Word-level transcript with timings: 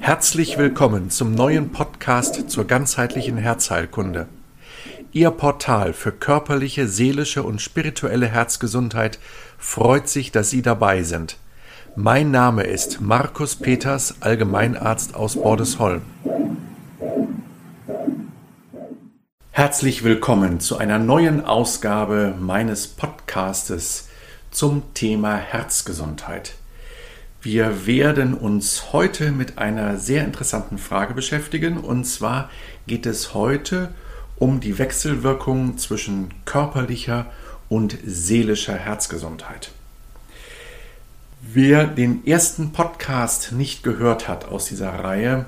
Herzlich 0.00 0.56
willkommen 0.56 1.10
zum 1.10 1.34
neuen 1.34 1.70
Podcast 1.70 2.50
zur 2.50 2.66
ganzheitlichen 2.66 3.36
Herzheilkunde. 3.36 4.26
Ihr 5.12 5.30
Portal 5.30 5.92
für 5.92 6.12
körperliche, 6.12 6.88
seelische 6.88 7.42
und 7.42 7.60
spirituelle 7.60 8.26
Herzgesundheit 8.26 9.18
freut 9.58 10.08
sich, 10.08 10.32
dass 10.32 10.48
Sie 10.48 10.62
dabei 10.62 11.02
sind. 11.02 11.36
Mein 11.94 12.30
Name 12.30 12.62
ist 12.62 13.00
Markus 13.02 13.56
Peters, 13.56 14.16
Allgemeinarzt 14.20 15.14
aus 15.14 15.36
Bordesholm. 15.36 16.02
Herzlich 19.50 20.04
willkommen 20.04 20.58
zu 20.58 20.78
einer 20.78 20.98
neuen 20.98 21.44
Ausgabe 21.44 22.34
meines 22.40 22.88
Podcastes 22.88 24.08
zum 24.50 24.82
Thema 24.94 25.36
Herzgesundheit. 25.36 26.54
Wir 27.44 27.86
werden 27.86 28.32
uns 28.32 28.94
heute 28.94 29.30
mit 29.30 29.58
einer 29.58 29.98
sehr 29.98 30.24
interessanten 30.24 30.78
Frage 30.78 31.12
beschäftigen 31.12 31.76
und 31.76 32.06
zwar 32.06 32.48
geht 32.86 33.04
es 33.04 33.34
heute 33.34 33.92
um 34.36 34.60
die 34.60 34.78
Wechselwirkung 34.78 35.76
zwischen 35.76 36.32
körperlicher 36.46 37.26
und 37.68 37.98
seelischer 38.02 38.76
Herzgesundheit. 38.76 39.72
Wer 41.42 41.86
den 41.86 42.26
ersten 42.26 42.72
Podcast 42.72 43.52
nicht 43.52 43.82
gehört 43.82 44.26
hat 44.26 44.46
aus 44.46 44.64
dieser 44.64 44.88
Reihe, 44.88 45.44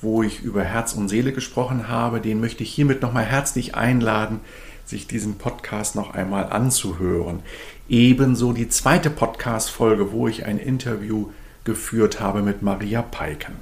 wo 0.00 0.22
ich 0.22 0.40
über 0.40 0.62
Herz 0.62 0.92
und 0.92 1.08
Seele 1.08 1.32
gesprochen 1.32 1.88
habe, 1.88 2.20
den 2.20 2.38
möchte 2.38 2.62
ich 2.62 2.72
hiermit 2.72 3.02
nochmal 3.02 3.24
herzlich 3.24 3.74
einladen, 3.74 4.38
sich 4.84 5.06
diesen 5.06 5.38
Podcast 5.38 5.96
noch 5.96 6.14
einmal 6.14 6.50
anzuhören. 6.50 7.40
Ebenso 7.88 8.52
die 8.52 8.68
zweite 8.68 9.10
Podcast-Folge, 9.10 10.12
wo 10.12 10.28
ich 10.28 10.46
ein 10.46 10.58
Interview 10.58 11.30
geführt 11.64 12.20
habe 12.20 12.42
mit 12.42 12.62
Maria 12.62 13.02
Peiken. 13.02 13.56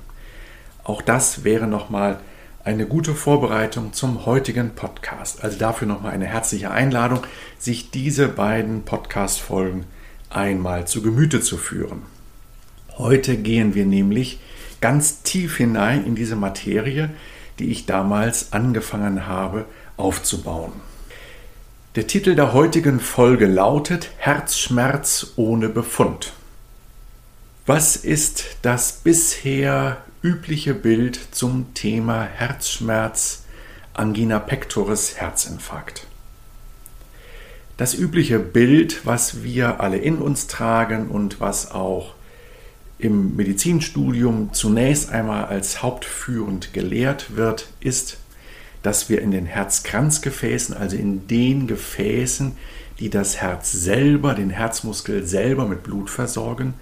Auch 0.84 1.02
das 1.02 1.44
wäre 1.44 1.66
nochmal 1.66 2.18
eine 2.64 2.86
gute 2.86 3.14
Vorbereitung 3.14 3.92
zum 3.92 4.26
heutigen 4.26 4.74
Podcast. 4.74 5.42
Also 5.42 5.58
dafür 5.58 5.88
nochmal 5.88 6.12
eine 6.12 6.26
herzliche 6.26 6.70
Einladung, 6.70 7.20
sich 7.58 7.90
diese 7.90 8.28
beiden 8.28 8.82
Podcast-Folgen 8.84 9.84
einmal 10.30 10.86
zu 10.86 11.02
Gemüte 11.02 11.40
zu 11.40 11.56
führen. 11.56 12.02
Heute 12.98 13.36
gehen 13.36 13.74
wir 13.74 13.86
nämlich 13.86 14.40
ganz 14.80 15.22
tief 15.22 15.56
hinein 15.56 16.04
in 16.04 16.14
diese 16.14 16.36
Materie, 16.36 17.10
die 17.58 17.70
ich 17.70 17.86
damals 17.86 18.52
angefangen 18.52 19.26
habe 19.26 19.64
aufzubauen. 19.96 20.72
Der 21.94 22.06
Titel 22.06 22.34
der 22.34 22.54
heutigen 22.54 23.00
Folge 23.00 23.44
lautet 23.44 24.08
Herzschmerz 24.16 25.34
ohne 25.36 25.68
Befund. 25.68 26.32
Was 27.66 27.96
ist 27.96 28.56
das 28.62 28.92
bisher 28.92 29.98
übliche 30.22 30.72
Bild 30.72 31.20
zum 31.32 31.74
Thema 31.74 32.22
Herzschmerz, 32.22 33.42
Angina 33.92 34.38
pectoris, 34.38 35.20
Herzinfarkt? 35.20 36.06
Das 37.76 37.92
übliche 37.92 38.38
Bild, 38.38 39.04
was 39.04 39.42
wir 39.42 39.80
alle 39.80 39.98
in 39.98 40.16
uns 40.16 40.46
tragen 40.46 41.10
und 41.10 41.40
was 41.40 41.72
auch 41.72 42.14
im 42.96 43.36
Medizinstudium 43.36 44.54
zunächst 44.54 45.10
einmal 45.10 45.44
als 45.44 45.82
hauptführend 45.82 46.72
gelehrt 46.72 47.36
wird, 47.36 47.68
ist, 47.80 48.16
dass 48.82 49.08
wir 49.08 49.20
in 49.22 49.30
den 49.30 49.46
Herzkranzgefäßen, 49.46 50.76
also 50.76 50.96
in 50.96 51.26
den 51.28 51.66
Gefäßen, 51.66 52.52
die 52.98 53.10
das 53.10 53.36
Herz 53.36 53.72
selber, 53.72 54.34
den 54.34 54.50
Herzmuskel 54.50 55.26
selber 55.26 55.66
mit 55.66 55.82
Blut 55.82 56.10
versorgen, 56.10 56.74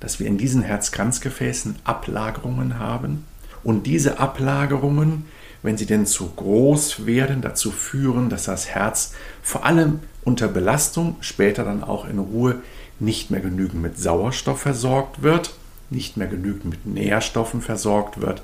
dass 0.00 0.18
wir 0.18 0.26
in 0.26 0.38
diesen 0.38 0.62
Herzkranzgefäßen 0.62 1.76
Ablagerungen 1.84 2.78
haben. 2.78 3.24
Und 3.62 3.86
diese 3.86 4.18
Ablagerungen, 4.18 5.26
wenn 5.62 5.76
sie 5.76 5.86
denn 5.86 6.06
zu 6.06 6.30
groß 6.34 7.06
werden, 7.06 7.40
dazu 7.40 7.70
führen, 7.70 8.28
dass 8.28 8.44
das 8.44 8.68
Herz 8.68 9.14
vor 9.42 9.64
allem 9.64 10.00
unter 10.24 10.48
Belastung, 10.48 11.16
später 11.20 11.64
dann 11.64 11.84
auch 11.84 12.08
in 12.08 12.18
Ruhe, 12.18 12.60
nicht 12.98 13.30
mehr 13.30 13.40
genügend 13.40 13.82
mit 13.82 13.98
Sauerstoff 13.98 14.60
versorgt 14.60 15.22
wird 15.22 15.52
nicht 15.92 16.16
mehr 16.16 16.26
genügend 16.26 16.64
mit 16.64 16.86
Nährstoffen 16.86 17.60
versorgt 17.60 18.20
wird 18.20 18.42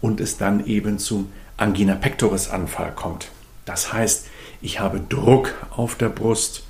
und 0.00 0.20
es 0.20 0.36
dann 0.38 0.66
eben 0.66 0.98
zum 0.98 1.30
Angina 1.56 1.94
pectoris 1.94 2.50
Anfall 2.50 2.92
kommt. 2.92 3.28
Das 3.64 3.92
heißt, 3.92 4.26
ich 4.60 4.80
habe 4.80 5.00
Druck 5.00 5.54
auf 5.70 5.94
der 5.94 6.08
Brust 6.08 6.64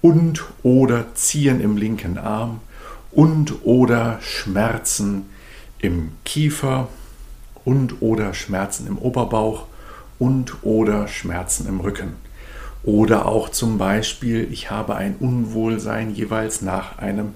und 0.00 0.44
oder 0.62 1.14
Ziehen 1.14 1.60
im 1.60 1.76
linken 1.76 2.16
Arm 2.16 2.60
und 3.10 3.64
oder 3.64 4.18
Schmerzen 4.22 5.28
im 5.78 6.12
Kiefer 6.24 6.88
und 7.64 8.00
oder 8.00 8.34
Schmerzen 8.34 8.86
im 8.86 8.98
Oberbauch 8.98 9.66
und 10.18 10.62
oder 10.62 11.08
Schmerzen 11.08 11.66
im 11.66 11.80
Rücken. 11.80 12.14
Oder 12.82 13.26
auch 13.26 13.50
zum 13.50 13.78
Beispiel, 13.78 14.50
ich 14.50 14.70
habe 14.70 14.96
ein 14.96 15.16
Unwohlsein 15.16 16.14
jeweils 16.14 16.62
nach 16.62 16.98
einem 16.98 17.34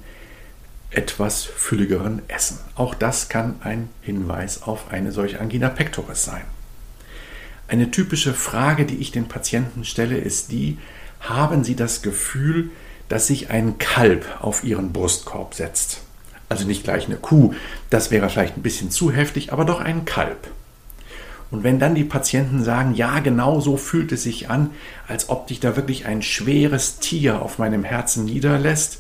etwas 0.91 1.45
fülligeren 1.45 2.23
Essen. 2.29 2.59
Auch 2.77 2.95
das 2.95 3.29
kann 3.29 3.57
ein 3.63 3.89
Hinweis 4.01 4.63
auf 4.63 4.91
eine 4.91 5.13
solche 5.13 5.41
Angina 5.41 5.69
pectoris 5.69 6.25
sein. 6.25 6.45
Eine 7.67 7.91
typische 7.91 8.35
Frage, 8.35 8.85
die 8.85 8.97
ich 8.97 9.11
den 9.13 9.27
Patienten 9.27 9.85
stelle, 9.85 10.19
ist 10.19 10.53
die, 10.53 10.79
haben 11.21 11.65
Sie 11.65 11.77
das 11.77 12.03
Gefühl, 12.03 12.71
dass 13.09 13.27
sich 13.27 13.51
ein 13.51 13.79
Kalb 13.79 14.27
auf 14.41 14.65
Ihren 14.65 14.93
Brustkorb 14.93 15.55
setzt? 15.55 16.03
Also 16.49 16.67
nicht 16.67 16.85
gleich 16.85 17.07
eine 17.07 17.17
Kuh, 17.17 17.55
das 17.91 18.11
wäre 18.11 18.29
vielleicht 18.29 18.57
ein 18.57 18.63
bisschen 18.63 18.91
zu 18.91 19.11
heftig, 19.11 19.53
aber 19.53 19.65
doch 19.65 19.81
ein 19.81 20.05
Kalb. 20.05 20.49
Und 21.51 21.65
wenn 21.65 21.79
dann 21.79 21.95
die 21.95 22.05
Patienten 22.05 22.65
sagen, 22.65 22.95
ja, 22.95 23.21
genau 23.21 23.61
so 23.61 23.77
fühlt 23.77 24.13
es 24.13 24.25
sich 24.25 24.51
an, 24.51 24.71
als 25.09 25.29
ob 25.31 25.49
sich 25.49 25.61
da 25.61 25.77
wirklich 25.77 26.05
ein 26.07 26.21
schweres 26.21 26.99
Tier 26.99 27.41
auf 27.41 27.59
meinem 27.59 27.85
Herzen 27.85 28.25
niederlässt, 28.25 28.99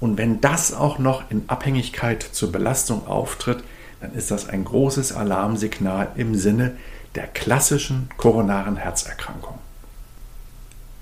und 0.00 0.16
wenn 0.16 0.40
das 0.40 0.72
auch 0.72 0.98
noch 0.98 1.28
in 1.28 1.42
Abhängigkeit 1.48 2.22
zur 2.22 2.52
Belastung 2.52 3.06
auftritt, 3.06 3.64
dann 4.00 4.14
ist 4.14 4.30
das 4.30 4.48
ein 4.48 4.64
großes 4.64 5.12
Alarmsignal 5.12 6.12
im 6.14 6.36
Sinne 6.36 6.76
der 7.14 7.26
klassischen 7.26 8.08
koronaren 8.16 8.76
Herzerkrankung. 8.76 9.58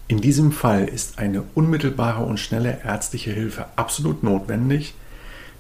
In 0.08 0.20
diesem 0.20 0.52
Fall 0.52 0.84
ist 0.84 1.18
eine 1.18 1.42
unmittelbare 1.54 2.24
und 2.24 2.38
schnelle 2.38 2.80
ärztliche 2.84 3.32
Hilfe 3.32 3.66
absolut 3.74 4.22
notwendig. 4.22 4.94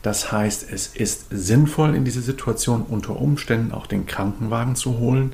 Das 0.02 0.30
heißt, 0.30 0.70
es 0.70 0.86
ist 0.86 1.26
sinnvoll, 1.30 1.96
in 1.96 2.04
dieser 2.04 2.20
Situation 2.20 2.82
unter 2.82 3.20
Umständen 3.20 3.72
auch 3.72 3.88
den 3.88 4.06
Krankenwagen 4.06 4.76
zu 4.76 4.98
holen 4.98 5.32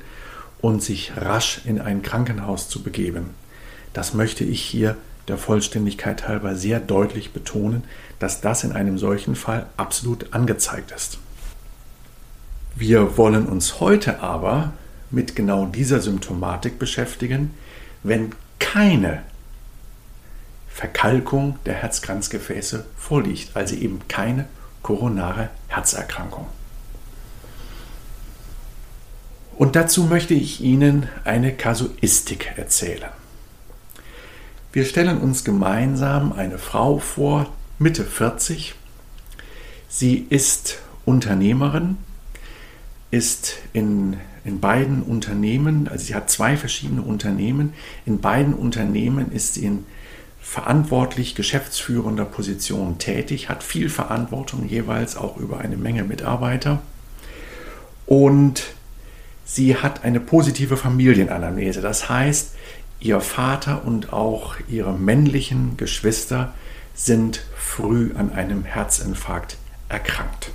und 0.63 0.83
sich 0.83 1.13
rasch 1.17 1.61
in 1.67 1.79
ein 1.79 2.01
Krankenhaus 2.01 2.71
zu 2.71 2.83
begeben. 2.83 3.31
Das 3.93 4.15
möchte 4.15 4.45
ich 4.45 4.63
hier 4.63 4.97
der 5.29 5.37
Vollständigkeit 5.37 6.27
halber 6.27 6.57
sehr 6.57 6.81
deutlich 6.81 7.33
betonen, 7.33 7.85
dass 8.19 8.41
das 8.41 8.65
in 8.65 8.73
einem 8.73 8.99
solchen 8.99 9.37
Fall 9.37 9.67
absolut 9.77 10.33
angezeigt 10.33 10.91
ist. 10.91 11.19
Wir 12.75 13.19
wollen 13.19 13.47
uns 13.47 13.81
heute 13.81 14.21
aber 14.21 14.73
mit 15.13 15.37
genau 15.37 15.67
dieser 15.67 16.01
Symptomatik 16.01 16.79
beschäftigen, 16.79 17.55
wenn 18.03 18.33
keine 18.59 19.23
Verkalkung 20.69 21.59
der 21.67 21.75
Herzkranzgefäße 21.75 22.87
vorliegt, 22.97 23.55
also 23.55 23.77
eben 23.77 24.01
keine 24.09 24.47
koronare 24.83 25.51
Herzerkrankung. 25.69 26.47
Und 29.57 29.77
dazu 29.77 30.05
möchte 30.05 30.35
ich 30.35 30.61
Ihnen 30.61 31.09
eine 31.25 31.53
Kasuistik 31.53 32.55
erzählen. 32.57 33.11
Wir 34.73 34.87
stellen 34.87 35.19
uns 35.19 35.45
gemeinsam 35.45 36.33
eine 36.33 36.59
Frau 36.59 36.99
vor, 36.99 37.53
Mitte 37.79 38.05
40. 38.05 38.75
Sie 39.89 40.27
ist 40.31 40.79
Unternehmerin, 41.05 41.99
ist 43.11 43.59
in, 43.75 44.17
in 44.45 44.61
beiden 44.61 45.03
Unternehmen, 45.03 45.89
also 45.89 46.05
sie 46.05 46.15
hat 46.15 46.31
zwei 46.31 46.57
verschiedene 46.57 47.03
Unternehmen, 47.03 47.75
in 48.07 48.21
beiden 48.21 48.55
Unternehmen 48.55 49.33
ist 49.33 49.55
sie 49.55 49.65
in 49.65 49.87
verantwortlich 50.41 51.35
geschäftsführender 51.35 52.25
Position 52.25 52.99
tätig, 52.99 53.49
hat 53.49 53.63
viel 53.63 53.89
Verantwortung 53.89 54.69
jeweils 54.69 55.17
auch 55.17 55.37
über 55.37 55.59
eine 55.59 55.77
Menge 55.77 56.03
Mitarbeiter 56.03 56.83
und 58.07 58.65
sie 59.45 59.77
hat 59.77 60.05
eine 60.05 60.19
positive 60.19 60.77
Familienanamnese. 60.77 61.81
Das 61.81 62.09
heißt, 62.09 62.57
Ihr 63.03 63.21
Vater 63.21 63.85
und 63.85 64.13
auch 64.13 64.55
ihre 64.69 64.93
männlichen 64.93 65.77
Geschwister 65.77 66.55
sind 66.95 67.43
früh 67.57 68.13
an 68.15 68.33
einem 68.33 68.65
Herzinfarkt 68.65 69.57
erkrankt. 69.89 70.53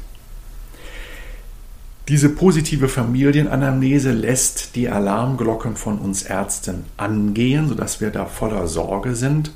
Diese 2.08 2.30
positive 2.30 2.88
Familienanamnese 2.88 4.14
lässt 4.14 4.78
die 4.78 4.88
Alarmglocken 4.88 5.76
von 5.76 6.00
uns 6.00 6.24
Ärzten 6.24 6.86
angehen, 6.96 7.68
sodass 7.68 8.00
wir 8.00 8.12
da 8.12 8.26
voller 8.26 8.68
Sorge 8.68 9.14
sind, 9.14 9.52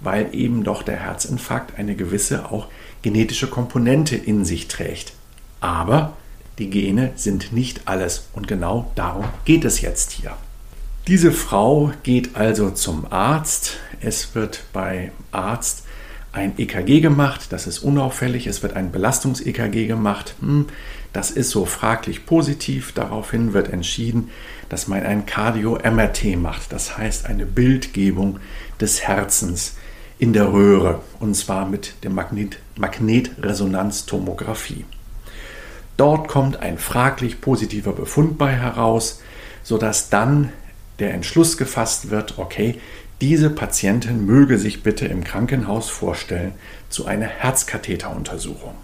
weil 0.00 0.28
eben 0.32 0.62
doch 0.62 0.84
der 0.84 0.98
Herzinfarkt 0.98 1.76
eine 1.76 1.96
gewisse 1.96 2.52
auch 2.52 2.68
genetische 3.02 3.48
Komponente 3.48 4.14
in 4.14 4.44
sich 4.44 4.68
trägt. 4.68 5.14
Aber 5.60 6.12
die 6.58 6.70
Gene 6.70 7.10
sind 7.16 7.52
nicht 7.52 7.82
alles 7.86 8.28
und 8.34 8.46
genau 8.46 8.92
darum 8.94 9.24
geht 9.44 9.64
es 9.64 9.80
jetzt 9.80 10.12
hier. 10.12 10.32
Diese 11.08 11.32
Frau 11.32 11.90
geht 12.04 12.36
also 12.36 12.70
zum 12.70 13.10
Arzt. 13.10 13.78
Es 14.00 14.32
wird 14.36 14.62
bei 14.72 15.10
Arzt 15.32 15.82
ein 16.36 16.52
EKG 16.58 17.00
gemacht, 17.00 17.46
das 17.50 17.66
ist 17.66 17.80
unauffällig. 17.80 18.46
Es 18.46 18.62
wird 18.62 18.76
ein 18.76 18.92
Belastungs-EKG 18.92 19.86
gemacht. 19.86 20.34
Hm, 20.40 20.66
das 21.16 21.30
ist 21.30 21.48
so 21.48 21.64
fraglich 21.64 22.26
positiv. 22.26 22.92
Daraufhin 22.92 23.54
wird 23.54 23.70
entschieden, 23.70 24.28
dass 24.68 24.86
man 24.86 25.02
ein 25.02 25.24
Cardio-MRT 25.24 26.36
macht, 26.36 26.74
das 26.74 26.98
heißt 26.98 27.24
eine 27.24 27.46
Bildgebung 27.46 28.38
des 28.82 29.00
Herzens 29.00 29.76
in 30.18 30.34
der 30.34 30.52
Röhre 30.52 31.00
und 31.18 31.34
zwar 31.34 31.66
mit 31.66 31.94
der 32.02 32.10
Magnet 32.10 32.58
Magnetresonanztomographie. 32.76 34.84
Dort 35.96 36.28
kommt 36.28 36.58
ein 36.58 36.76
fraglich 36.76 37.40
positiver 37.40 37.92
Befund 37.92 38.36
bei 38.36 38.52
heraus, 38.52 39.22
sodass 39.62 40.10
dann 40.10 40.52
der 40.98 41.14
Entschluss 41.14 41.56
gefasst 41.56 42.10
wird, 42.10 42.36
okay, 42.36 42.78
diese 43.22 43.48
Patientin 43.48 44.26
möge 44.26 44.58
sich 44.58 44.82
bitte 44.82 45.06
im 45.06 45.24
Krankenhaus 45.24 45.88
vorstellen 45.88 46.52
zu 46.90 47.06
einer 47.06 47.24
Herzkatheteruntersuchung. 47.24 48.74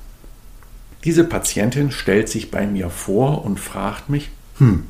Diese 1.04 1.24
Patientin 1.24 1.90
stellt 1.90 2.28
sich 2.28 2.50
bei 2.50 2.66
mir 2.66 2.88
vor 2.88 3.44
und 3.44 3.58
fragt 3.58 4.08
mich, 4.08 4.30
hm, 4.58 4.84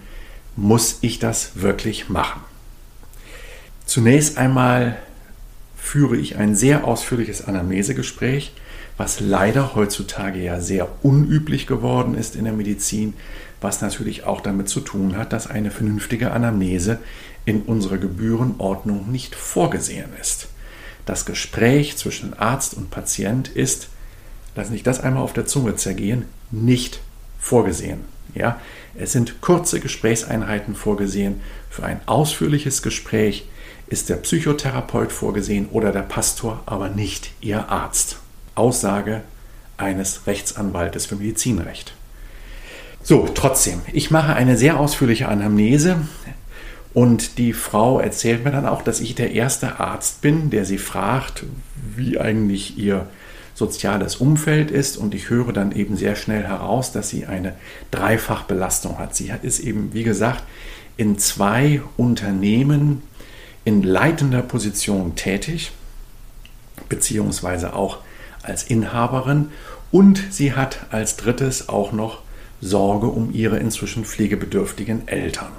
muss 0.56 0.99
ich 1.00 1.19
das 1.19 1.53
wirklich 1.62 2.09
machen? 2.11 2.43
Zunächst 3.87 4.37
einmal 4.37 4.99
führe 5.76 6.17
ich 6.17 6.37
ein 6.37 6.55
sehr 6.55 6.85
ausführliches 6.85 7.47
Anamnesegespräch, 7.47 8.53
was 8.97 9.20
leider 9.20 9.75
heutzutage 9.75 10.38
ja 10.38 10.61
sehr 10.61 10.88
unüblich 11.03 11.67
geworden 11.67 12.15
ist 12.15 12.37
in 12.37 12.44
der 12.44 12.53
Medizin, 12.53 13.15
was 13.61 13.81
natürlich 13.81 14.25
auch 14.25 14.41
damit 14.41 14.69
zu 14.69 14.81
tun 14.81 15.17
hat, 15.17 15.32
dass 15.32 15.47
eine 15.47 15.70
vernünftige 15.70 16.32
Anamnese 16.32 16.99
in 17.44 17.62
unserer 17.62 17.99
Gebührenordnung 17.99 19.11
nicht 19.11 19.35
vorgesehen 19.35 20.11
ist. 20.20 20.49
Das 21.06 21.25
Gespräch 21.25 21.97
zwischen 21.97 22.35
Arzt 22.35 22.75
und 22.75 22.91
Patient 22.91 23.49
ist, 23.49 23.88
lass 24.54 24.70
nicht 24.70 24.87
das 24.87 25.00
einmal 25.00 25.22
auf 25.22 25.32
der 25.32 25.46
Zunge 25.46 25.76
zergehen, 25.76 26.26
nicht 26.50 27.00
vorgesehen. 27.38 28.00
Ja, 28.34 28.60
es 28.94 29.12
sind 29.12 29.40
kurze 29.40 29.81
Gesprächseinheiten 29.81 30.75
vorgesehen. 30.75 31.40
Für 31.70 31.84
ein 31.84 32.00
ausführliches 32.06 32.82
Gespräch 32.82 33.46
ist 33.88 34.08
der 34.08 34.16
Psychotherapeut 34.16 35.12
vorgesehen 35.12 35.69
oder 35.70 35.93
der 35.93 36.02
Pastor, 36.02 36.62
aber 36.66 36.88
nicht 36.88 37.32
Ihr 37.40 37.69
Arzt. 37.69 38.19
Aussage 38.54 39.22
eines 39.76 40.26
Rechtsanwaltes 40.26 41.06
für 41.06 41.16
Medizinrecht. 41.16 41.94
So, 43.02 43.28
trotzdem, 43.34 43.81
ich 43.93 44.10
mache 44.10 44.34
eine 44.34 44.56
sehr 44.56 44.78
ausführliche 44.78 45.28
Anamnese 45.28 45.96
und 46.94 47.38
die 47.38 47.52
Frau 47.52 47.98
erzählt 47.98 48.44
mir 48.44 48.52
dann 48.52 48.66
auch, 48.66 48.82
dass 48.82 49.00
ich 49.00 49.14
der 49.14 49.32
erste 49.32 49.81
Arzt 49.81 50.20
bin, 50.20 50.50
der 50.50 50.64
sie 50.64 50.78
fragt, 50.78 51.44
wie 51.96 52.20
eigentlich 52.20 52.78
ihr 52.78 53.08
soziales 53.62 54.17
Umfeld 54.17 54.73
ist 54.73 54.97
und 54.97 55.14
ich 55.14 55.31
höre 55.31 55.53
dann 55.53 55.70
eben 55.70 55.97
sehr 55.97 56.17
schnell 56.17 56.43
heraus, 56.43 56.91
dass 56.91 57.11
sie 57.11 57.26
eine 57.26 57.55
Dreifachbelastung 57.93 58.99
hat. 58.99 59.14
Sie 59.14 59.32
ist 59.43 59.61
eben, 59.61 59.94
wie 59.94 60.03
gesagt, 60.03 60.43
in 60.97 61.17
zwei 61.17 61.81
Unternehmen 61.97 63.03
in 63.64 63.85
leitender 63.85 64.43
Position 64.43 65.14
tätig, 65.14 65.70
beziehungsweise 66.88 67.75
auch 67.75 67.99
als 68.43 68.64
Inhaberin 68.64 69.50
und 69.93 70.20
sie 70.31 70.55
hat 70.55 70.87
als 70.91 71.17
drittes 71.17 71.69
auch 71.69 71.93
noch 71.93 72.23
Sorge 72.61 73.06
um 73.06 73.32
ihre 73.32 73.58
inzwischen 73.58 74.05
pflegebedürftigen 74.05 75.06
Eltern. 75.06 75.53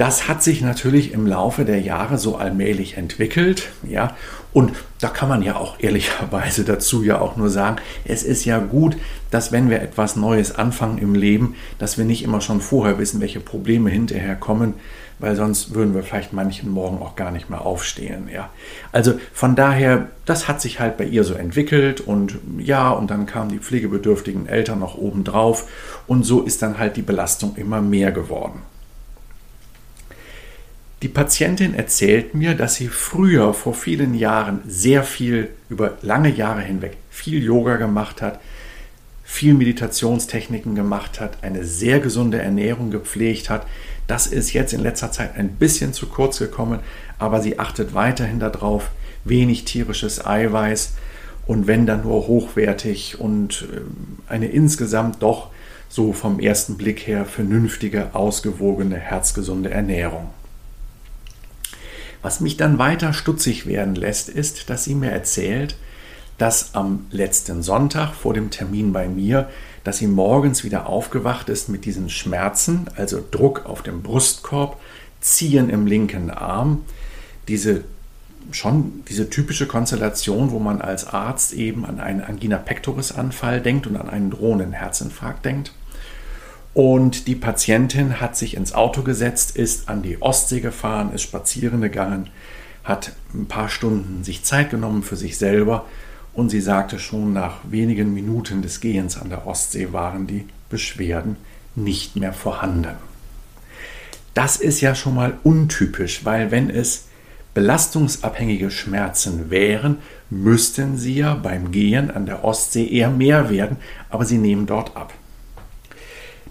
Das 0.00 0.28
hat 0.28 0.42
sich 0.42 0.62
natürlich 0.62 1.12
im 1.12 1.26
Laufe 1.26 1.66
der 1.66 1.82
Jahre 1.82 2.16
so 2.16 2.36
allmählich 2.36 2.96
entwickelt, 2.96 3.68
ja, 3.86 4.16
und 4.54 4.72
da 4.98 5.08
kann 5.08 5.28
man 5.28 5.42
ja 5.42 5.56
auch 5.56 5.78
ehrlicherweise 5.78 6.64
dazu 6.64 7.02
ja 7.02 7.20
auch 7.20 7.36
nur 7.36 7.50
sagen, 7.50 7.76
es 8.06 8.22
ist 8.22 8.46
ja 8.46 8.60
gut, 8.60 8.96
dass 9.30 9.52
wenn 9.52 9.68
wir 9.68 9.82
etwas 9.82 10.16
Neues 10.16 10.54
anfangen 10.54 10.96
im 10.96 11.14
Leben, 11.14 11.54
dass 11.78 11.98
wir 11.98 12.06
nicht 12.06 12.24
immer 12.24 12.40
schon 12.40 12.62
vorher 12.62 12.98
wissen, 12.98 13.20
welche 13.20 13.40
Probleme 13.40 13.90
hinterher 13.90 14.36
kommen, 14.36 14.72
weil 15.18 15.36
sonst 15.36 15.74
würden 15.74 15.94
wir 15.94 16.02
vielleicht 16.02 16.32
manchen 16.32 16.70
Morgen 16.70 17.02
auch 17.02 17.14
gar 17.14 17.30
nicht 17.30 17.50
mehr 17.50 17.60
aufstehen, 17.60 18.30
ja. 18.32 18.48
Also 18.92 19.20
von 19.34 19.54
daher, 19.54 20.08
das 20.24 20.48
hat 20.48 20.62
sich 20.62 20.80
halt 20.80 20.96
bei 20.96 21.04
ihr 21.04 21.24
so 21.24 21.34
entwickelt 21.34 22.00
und 22.00 22.38
ja, 22.56 22.88
und 22.88 23.10
dann 23.10 23.26
kamen 23.26 23.50
die 23.50 23.58
pflegebedürftigen 23.58 24.46
Eltern 24.46 24.78
noch 24.78 24.96
oben 24.96 25.24
drauf 25.24 25.68
und 26.06 26.24
so 26.24 26.40
ist 26.40 26.62
dann 26.62 26.78
halt 26.78 26.96
die 26.96 27.02
Belastung 27.02 27.56
immer 27.56 27.82
mehr 27.82 28.12
geworden. 28.12 28.62
Die 31.02 31.08
Patientin 31.08 31.72
erzählt 31.72 32.34
mir, 32.34 32.54
dass 32.54 32.74
sie 32.74 32.88
früher 32.88 33.54
vor 33.54 33.72
vielen 33.72 34.12
Jahren 34.12 34.60
sehr 34.68 35.02
viel, 35.02 35.48
über 35.70 35.96
lange 36.02 36.28
Jahre 36.28 36.60
hinweg, 36.60 36.98
viel 37.08 37.42
Yoga 37.42 37.76
gemacht 37.76 38.20
hat, 38.20 38.38
viel 39.24 39.54
Meditationstechniken 39.54 40.74
gemacht 40.74 41.18
hat, 41.18 41.42
eine 41.42 41.64
sehr 41.64 42.00
gesunde 42.00 42.42
Ernährung 42.42 42.90
gepflegt 42.90 43.48
hat. 43.48 43.66
Das 44.08 44.26
ist 44.26 44.52
jetzt 44.52 44.74
in 44.74 44.80
letzter 44.80 45.10
Zeit 45.10 45.36
ein 45.36 45.50
bisschen 45.50 45.94
zu 45.94 46.06
kurz 46.06 46.38
gekommen, 46.38 46.80
aber 47.18 47.40
sie 47.40 47.58
achtet 47.58 47.94
weiterhin 47.94 48.38
darauf, 48.38 48.90
wenig 49.24 49.64
tierisches 49.64 50.26
Eiweiß 50.26 50.94
und 51.46 51.66
wenn 51.66 51.86
dann 51.86 52.02
nur 52.02 52.26
hochwertig 52.26 53.18
und 53.18 53.68
ähm, 53.72 54.18
eine 54.28 54.48
insgesamt 54.48 55.22
doch 55.22 55.48
so 55.88 56.12
vom 56.12 56.40
ersten 56.40 56.76
Blick 56.76 57.06
her 57.06 57.24
vernünftige, 57.24 58.14
ausgewogene, 58.14 58.96
herzgesunde 58.96 59.70
Ernährung. 59.70 60.28
Was 62.22 62.40
mich 62.40 62.56
dann 62.56 62.78
weiter 62.78 63.12
stutzig 63.12 63.66
werden 63.66 63.94
lässt, 63.94 64.28
ist, 64.28 64.68
dass 64.68 64.84
sie 64.84 64.94
mir 64.94 65.10
erzählt, 65.10 65.76
dass 66.38 66.74
am 66.74 67.06
letzten 67.10 67.62
Sonntag 67.62 68.14
vor 68.14 68.34
dem 68.34 68.50
Termin 68.50 68.92
bei 68.92 69.08
mir, 69.08 69.48
dass 69.84 69.98
sie 69.98 70.06
morgens 70.06 70.64
wieder 70.64 70.86
aufgewacht 70.86 71.48
ist 71.48 71.68
mit 71.68 71.84
diesen 71.84 72.08
Schmerzen, 72.08 72.86
also 72.96 73.22
Druck 73.30 73.66
auf 73.66 73.82
dem 73.82 74.02
Brustkorb, 74.02 74.78
Ziehen 75.20 75.68
im 75.68 75.86
linken 75.86 76.30
Arm, 76.30 76.84
diese 77.46 77.84
schon 78.52 79.04
diese 79.08 79.28
typische 79.30 79.66
Konstellation, 79.66 80.50
wo 80.50 80.58
man 80.58 80.80
als 80.80 81.06
Arzt 81.06 81.52
eben 81.52 81.84
an 81.84 82.00
einen 82.00 82.22
Angina 82.22 82.56
pectoris 82.56 83.12
Anfall 83.12 83.60
denkt 83.60 83.86
und 83.86 83.96
an 83.96 84.08
einen 84.08 84.30
drohenden 84.30 84.72
Herzinfarkt 84.72 85.44
denkt. 85.44 85.72
Und 86.72 87.26
die 87.26 87.34
Patientin 87.34 88.20
hat 88.20 88.36
sich 88.36 88.56
ins 88.56 88.72
Auto 88.72 89.02
gesetzt, 89.02 89.56
ist 89.56 89.88
an 89.88 90.02
die 90.02 90.22
Ostsee 90.22 90.60
gefahren, 90.60 91.12
ist 91.12 91.22
spazieren 91.22 91.80
gegangen, 91.80 92.30
hat 92.84 93.12
ein 93.34 93.46
paar 93.46 93.68
Stunden 93.68 94.22
sich 94.22 94.44
Zeit 94.44 94.70
genommen 94.70 95.02
für 95.02 95.16
sich 95.16 95.36
selber 95.36 95.84
und 96.32 96.50
sie 96.50 96.60
sagte 96.60 96.98
schon 96.98 97.32
nach 97.32 97.56
wenigen 97.68 98.14
Minuten 98.14 98.62
des 98.62 98.80
Gehens 98.80 99.20
an 99.20 99.30
der 99.30 99.46
Ostsee 99.46 99.92
waren 99.92 100.26
die 100.26 100.46
Beschwerden 100.68 101.36
nicht 101.74 102.16
mehr 102.16 102.32
vorhanden. 102.32 102.96
Das 104.34 104.56
ist 104.56 104.80
ja 104.80 104.94
schon 104.94 105.16
mal 105.16 105.38
untypisch, 105.42 106.24
weil 106.24 106.52
wenn 106.52 106.70
es 106.70 107.06
belastungsabhängige 107.52 108.70
Schmerzen 108.70 109.50
wären, 109.50 109.98
müssten 110.30 110.96
sie 110.96 111.16
ja 111.16 111.34
beim 111.34 111.72
Gehen 111.72 112.12
an 112.12 112.26
der 112.26 112.44
Ostsee 112.44 112.86
eher 112.86 113.10
mehr 113.10 113.50
werden, 113.50 113.76
aber 114.08 114.24
sie 114.24 114.38
nehmen 114.38 114.66
dort 114.66 114.96
ab. 114.96 115.12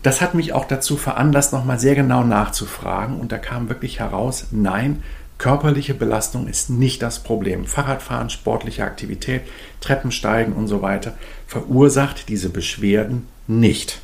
Das 0.02 0.22
hat 0.22 0.34
mich 0.34 0.54
auch 0.54 0.66
dazu 0.66 0.96
veranlasst, 0.96 1.52
nochmal 1.52 1.80
sehr 1.80 1.96
genau 1.96 2.24
nachzufragen. 2.24 3.20
Und 3.20 3.32
da 3.32 3.38
kam 3.38 3.68
wirklich 3.70 4.00
heraus, 4.00 4.48
nein, 4.52 5.04
körperliche 5.38 5.94
Belastung 5.94 6.48
ist 6.48 6.70
nicht 6.70 7.02
das 7.02 7.24
Problem. 7.24 7.66
Fahrradfahren, 7.66 8.30
sportliche 8.30 8.84
Aktivität, 8.84 9.42
Treppensteigen 9.82 10.54
und 10.54 10.68
so 10.68 10.82
weiter 10.82 11.16
verursacht 11.48 12.30
diese 12.30 12.50
Beschwerden 12.50 13.28
nicht. 13.48 14.00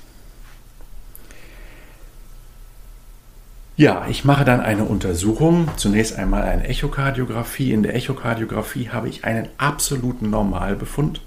Ja, 3.77 4.07
ich 4.09 4.23
mache 4.23 4.45
dann 4.45 4.61
eine 4.61 4.85
Untersuchung. 4.85 5.69
Zunächst 5.75 6.15
einmal 6.15 6.43
eine 6.43 6.65
Echokardiographie. 6.67 7.73
In 7.73 7.83
der 7.83 7.93
Echokardiographie 7.93 8.89
habe 8.89 9.09
ich 9.09 9.25
einen 9.25 9.49
absoluten 9.57 10.29
Normalbefund. 10.29 11.21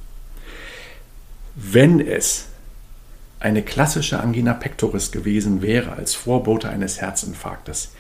Wenn 1.55 2.01
es 2.01 2.48
eine 3.41 3.63
klassische 3.63 4.21
Angina 4.21 4.55
pectoris 4.55 5.13
gewesen 5.13 5.63
wäre 5.63 5.93
als 5.93 6.15
Vorbote 6.15 6.69
eines 6.69 7.01
Herzinfarktes, 7.01 7.93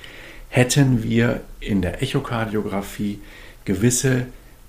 hätten 0.49 1.02
wir 1.02 1.40
in 1.61 1.83
der 1.83 2.02
Echokardiographie 2.02 3.21
gewisse 3.64 4.26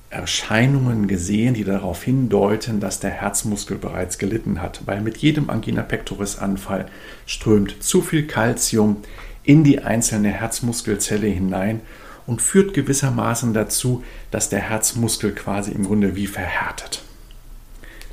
Erscheinungen 0.10 1.08
gesehen, 1.08 1.54
die 1.54 1.64
darauf 1.64 2.04
hindeuten, 2.04 2.80
dass 2.80 3.00
der 3.00 3.12
Herzmuskel 3.12 3.78
bereits 3.78 4.18
gelitten 4.18 4.62
hat, 4.62 4.82
weil 4.86 5.02
mit 5.02 5.18
jedem 5.18 5.50
Angina 5.50 5.84
pectoris 5.84 6.38
Anfall 6.40 6.88
strömt 7.26 7.84
zu 7.84 8.02
viel 8.02 8.26
Kalzium 8.26 8.98
in 9.44 9.64
die 9.64 9.80
einzelne 9.80 10.30
Herzmuskelzelle 10.30 11.28
hinein 11.28 11.82
und 12.26 12.42
führt 12.42 12.74
gewissermaßen 12.74 13.54
dazu, 13.54 14.04
dass 14.32 14.50
der 14.50 14.60
Herzmuskel 14.60 15.32
quasi 15.32 15.72
im 15.72 15.86
Grunde 15.86 16.16
wie 16.16 16.28
verhärtet. 16.28 17.04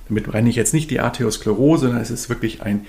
Damit 0.08 0.32
renne 0.32 0.48
ich 0.50 0.56
jetzt 0.56 0.74
nicht 0.74 0.90
die 0.90 1.00
Arteriosklerose, 1.00 1.86
sondern 1.86 2.02
es 2.02 2.10
ist 2.10 2.28
wirklich 2.28 2.62
ein, 2.62 2.86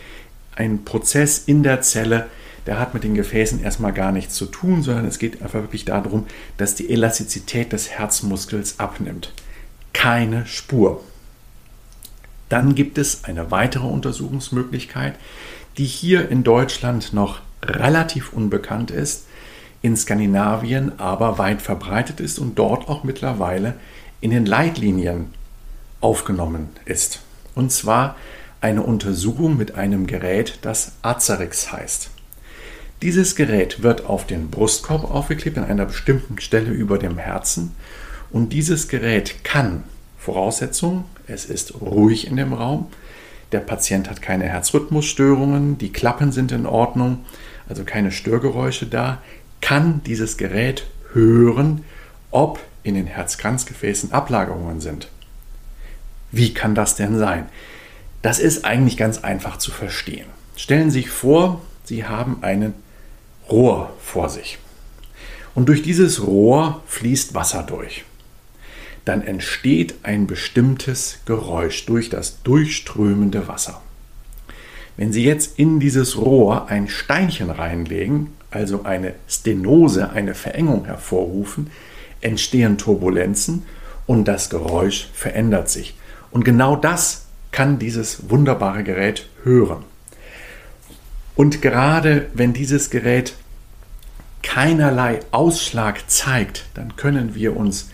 ein 0.55 0.83
Prozess 0.83 1.39
in 1.39 1.63
der 1.63 1.81
Zelle, 1.81 2.27
der 2.67 2.79
hat 2.79 2.93
mit 2.93 3.03
den 3.03 3.15
Gefäßen 3.15 3.63
erstmal 3.63 3.93
gar 3.93 4.11
nichts 4.11 4.35
zu 4.35 4.45
tun, 4.45 4.83
sondern 4.83 5.05
es 5.05 5.19
geht 5.19 5.41
einfach 5.41 5.61
wirklich 5.61 5.85
darum, 5.85 6.25
dass 6.57 6.75
die 6.75 6.89
Elastizität 6.89 7.71
des 7.71 7.89
Herzmuskels 7.89 8.79
abnimmt. 8.79 9.31
Keine 9.93 10.45
Spur. 10.45 11.01
Dann 12.49 12.75
gibt 12.75 12.97
es 12.97 13.23
eine 13.23 13.51
weitere 13.51 13.87
Untersuchungsmöglichkeit, 13.87 15.15
die 15.77 15.85
hier 15.85 16.29
in 16.29 16.43
Deutschland 16.43 17.13
noch 17.13 17.39
relativ 17.63 18.33
unbekannt 18.33 18.91
ist, 18.91 19.25
in 19.81 19.95
Skandinavien 19.95 20.99
aber 20.99 21.37
weit 21.37 21.61
verbreitet 21.61 22.19
ist 22.19 22.39
und 22.39 22.57
dort 22.59 22.89
auch 22.89 23.03
mittlerweile 23.03 23.75
in 24.21 24.31
den 24.31 24.45
Leitlinien 24.45 25.33
aufgenommen 26.01 26.69
ist. 26.85 27.21
Und 27.55 27.71
zwar 27.71 28.15
eine 28.61 28.83
Untersuchung 28.83 29.57
mit 29.57 29.75
einem 29.75 30.07
Gerät, 30.07 30.59
das 30.61 30.93
Azarix 31.01 31.71
heißt. 31.71 32.09
Dieses 33.01 33.35
Gerät 33.35 33.83
wird 33.83 34.05
auf 34.05 34.25
den 34.25 34.49
Brustkorb 34.49 35.03
aufgeklebt 35.03 35.57
an 35.57 35.65
einer 35.65 35.85
bestimmten 35.85 36.39
Stelle 36.39 36.71
über 36.71 36.97
dem 36.97 37.17
Herzen 37.17 37.75
und 38.31 38.53
dieses 38.53 38.87
Gerät 38.87 39.43
kann, 39.43 39.83
Voraussetzung, 40.17 41.05
es 41.27 41.45
ist 41.45 41.79
ruhig 41.79 42.27
in 42.27 42.37
dem 42.37 42.53
Raum, 42.53 42.87
der 43.51 43.59
Patient 43.59 44.09
hat 44.09 44.21
keine 44.21 44.45
Herzrhythmusstörungen, 44.45 45.77
die 45.77 45.93
Klappen 45.93 46.31
sind 46.31 46.51
in 46.51 46.65
Ordnung, 46.65 47.19
also 47.69 47.83
keine 47.83 48.11
Störgeräusche 48.11 48.87
da, 48.87 49.21
kann 49.61 50.01
dieses 50.05 50.37
Gerät 50.37 50.87
hören, 51.13 51.83
ob 52.31 52.59
in 52.83 52.95
den 52.95 53.07
Herzkranzgefäßen 53.07 54.11
Ablagerungen 54.11 54.81
sind. 54.81 55.07
Wie 56.31 56.53
kann 56.53 56.75
das 56.75 56.95
denn 56.95 57.17
sein? 57.17 57.47
Das 58.21 58.39
ist 58.39 58.65
eigentlich 58.65 58.97
ganz 58.97 59.19
einfach 59.19 59.57
zu 59.57 59.71
verstehen. 59.71 60.25
Stellen 60.55 60.91
Sie 60.91 61.01
sich 61.01 61.09
vor, 61.09 61.61
Sie 61.83 62.05
haben 62.05 62.39
einen 62.41 62.73
Rohr 63.49 63.93
vor 64.01 64.29
sich. 64.29 64.57
Und 65.55 65.69
durch 65.69 65.81
dieses 65.81 66.25
Rohr 66.25 66.83
fließt 66.87 67.33
Wasser 67.33 67.63
durch. 67.63 68.03
Dann 69.05 69.21
entsteht 69.21 69.95
ein 70.03 70.27
bestimmtes 70.27 71.19
Geräusch 71.25 71.85
durch 71.85 72.09
das 72.09 72.43
durchströmende 72.43 73.47
Wasser. 73.47 73.81
Wenn 74.97 75.13
Sie 75.13 75.23
jetzt 75.23 75.57
in 75.57 75.79
dieses 75.79 76.17
Rohr 76.17 76.67
ein 76.67 76.89
Steinchen 76.89 77.49
reinlegen, 77.49 78.31
also 78.51 78.83
eine 78.83 79.13
Stenose, 79.27 80.09
eine 80.09 80.33
Verengung 80.33 80.85
hervorrufen, 80.85 81.69
entstehen 82.19 82.77
Turbulenzen 82.77 83.63
und 84.07 84.27
das 84.27 84.49
Geräusch 84.49 85.09
verändert 85.13 85.69
sich. 85.69 85.95
Und 86.37 86.43
genau 86.43 86.75
das 86.75 87.25
kann 87.51 87.79
dieses 87.79 88.29
wunderbare 88.29 88.83
Gerät 88.83 89.27
hören. 89.41 89.83
Und 91.35 91.63
gerade 91.63 92.27
wenn 92.35 92.53
dieses 92.53 92.91
Gerät 92.91 93.33
keinerlei 94.43 95.21
Ausschlag 95.31 96.07
zeigt, 96.07 96.65
dann 96.75 96.95
können 96.95 97.33
wir 97.33 97.57
uns 97.57 97.89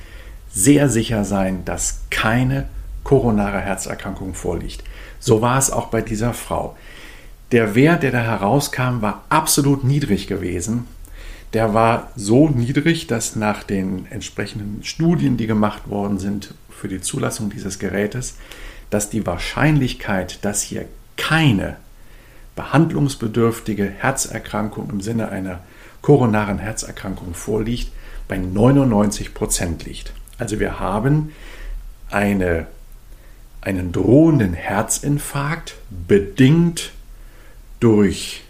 sehr 0.51 0.89
sicher 0.89 1.23
sein, 1.23 1.63
dass 1.63 2.01
keine 2.09 2.67
koronare 3.05 3.61
Herzerkrankung 3.61 4.33
vorliegt. 4.33 4.83
So 5.21 5.41
war 5.41 5.57
es 5.57 5.71
auch 5.71 5.87
bei 5.87 6.01
dieser 6.01 6.33
Frau. 6.33 6.75
Der 7.53 7.75
Wert, 7.75 8.03
der 8.03 8.11
da 8.11 8.23
herauskam, 8.23 8.99
war 8.99 9.23
absolut 9.29 9.85
niedrig 9.85 10.27
gewesen. 10.27 10.85
Der 11.53 11.73
war 11.73 12.11
so 12.17 12.49
niedrig, 12.49 13.07
dass 13.07 13.37
nach 13.37 13.63
den 13.63 14.05
entsprechenden 14.07 14.83
Studien, 14.83 15.37
die 15.37 15.47
gemacht 15.47 15.87
worden 15.87 16.19
sind 16.19 16.53
für 16.79 16.87
die 16.87 17.01
Zulassung 17.01 17.49
dieses 17.49 17.79
Gerätes, 17.79 18.35
dass 18.89 19.09
die 19.09 19.25
Wahrscheinlichkeit, 19.25 20.43
dass 20.43 20.61
hier 20.61 20.85
keine 21.17 21.77
behandlungsbedürftige 22.55 23.89
Herzerkrankung 23.89 24.89
im 24.89 25.01
Sinne 25.01 25.29
einer 25.29 25.59
koronaren 26.01 26.59
Herzerkrankung 26.59 27.33
vorliegt, 27.33 27.91
bei 28.27 28.37
99 28.37 29.33
Prozent 29.33 29.85
liegt. 29.85 30.13
Also 30.37 30.59
wir 30.59 30.79
haben 30.79 31.33
eine, 32.09 32.67
einen 33.61 33.91
drohenden 33.91 34.53
Herzinfarkt 34.53 35.75
bedingt 35.89 36.91
durch 37.79 38.43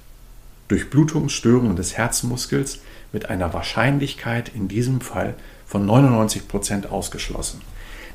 Durchblutungsstörungen 0.68 1.76
des 1.76 1.98
Herzmuskels 1.98 2.80
mit 3.12 3.30
einer 3.30 3.54
Wahrscheinlichkeit 3.54 4.50
in 4.54 4.68
diesem 4.68 5.02
Fall 5.02 5.36
von 5.66 5.86
99 5.86 6.48
Prozent 6.48 6.92
ausgeschlossen. 6.92 7.62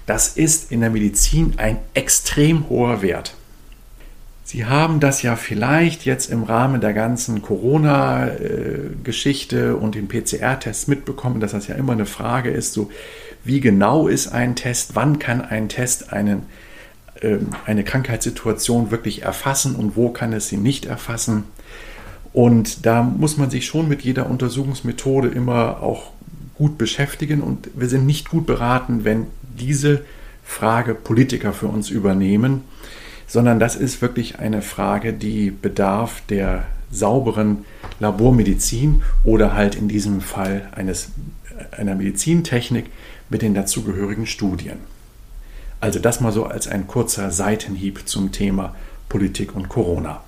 Das 0.09 0.29
ist 0.29 0.73
in 0.73 0.81
der 0.81 0.89
Medizin 0.89 1.53
ein 1.59 1.77
extrem 1.93 2.71
hoher 2.71 3.03
Wert. 3.03 3.35
Sie 4.43 4.65
haben 4.65 5.01
das 5.01 5.21
ja 5.21 5.37
vielleicht 5.37 6.07
jetzt 6.07 6.31
im 6.31 6.45
Rahmen 6.45 6.81
der 6.81 6.95
ganzen 6.95 7.43
Corona-Geschichte 7.43 9.77
und 9.77 9.95
den 9.95 10.09
PCR-Tests 10.09 10.87
mitbekommen, 10.87 11.41
dass 11.41 11.53
das 11.53 11.67
ja 11.67 11.75
immer 11.75 11.93
eine 11.93 12.07
Frage 12.07 12.49
ist, 12.49 12.73
so 12.73 12.91
wie 13.45 13.61
genau 13.61 14.09
ist 14.09 14.29
ein 14.29 14.57
Test, 14.57 14.93
wann 14.95 15.19
kann 15.19 15.43
ein 15.43 15.69
Test 15.69 16.11
einen, 16.11 16.47
äh, 17.21 17.37
eine 17.67 17.85
Krankheitssituation 17.85 18.91
wirklich 18.91 19.25
erfassen 19.25 19.77
und 19.77 19.95
wo 19.95 20.09
kann 20.09 20.33
es 20.33 20.49
sie 20.49 20.57
nicht 20.57 20.87
erfassen. 20.87 21.45
Und 22.33 22.87
da 22.87 23.03
muss 23.03 23.37
man 23.37 23.51
sich 23.51 23.67
schon 23.67 23.89
mit 23.89 24.01
jeder 24.01 24.31
Untersuchungsmethode 24.31 25.29
immer 25.29 25.83
auch 25.83 26.13
gut 26.59 26.77
beschäftigen 26.77 27.41
und 27.41 27.71
wir 27.75 27.89
sind 27.89 28.05
nicht 28.05 28.29
gut 28.29 28.47
beraten, 28.47 29.05
wenn 29.05 29.27
diese 29.43 30.03
Frage 30.45 30.95
Politiker 30.95 31.53
für 31.53 31.69
uns 31.69 31.89
übernehmen 31.89 32.63
sondern 33.29 33.61
das 33.61 33.77
ist 33.77 34.03
wirklich 34.03 34.39
eine 34.41 34.63
Frage, 34.63 35.13
die 35.13 35.51
bedarf 35.51 36.23
der 36.29 36.65
sauberen 36.91 37.67
Labormedizin 38.01 39.03
oder 39.23 39.55
halt 39.55 39.75
in 39.75 39.87
diesem 39.87 40.23
Fall 40.23 40.69
eines, 40.75 41.11
einer 41.71 41.95
Medizintechnik 41.95 42.87
mit 43.29 43.43
den 43.43 43.55
dazugehörigen 43.55 44.27
Studien. 44.27 44.79
Also 45.81 45.99
das 45.99 46.21
mal 46.21 46.33
so 46.33 46.47
als 46.47 46.67
ein 46.67 46.87
kurzer 46.87 47.31
Seitenhieb 47.31 48.09
zum 48.09 48.33
Thema 48.33 48.75
Politik 49.11 49.55
und 49.55 49.69
Corona. 49.69 50.23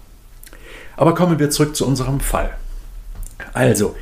Aber 0.97 1.15
kommen 1.15 1.39
wir 1.39 1.51
zurück 1.51 1.75
zu 1.75 1.87
unserem 1.87 2.21
Fall. 2.21 2.55
Also, 3.55 3.97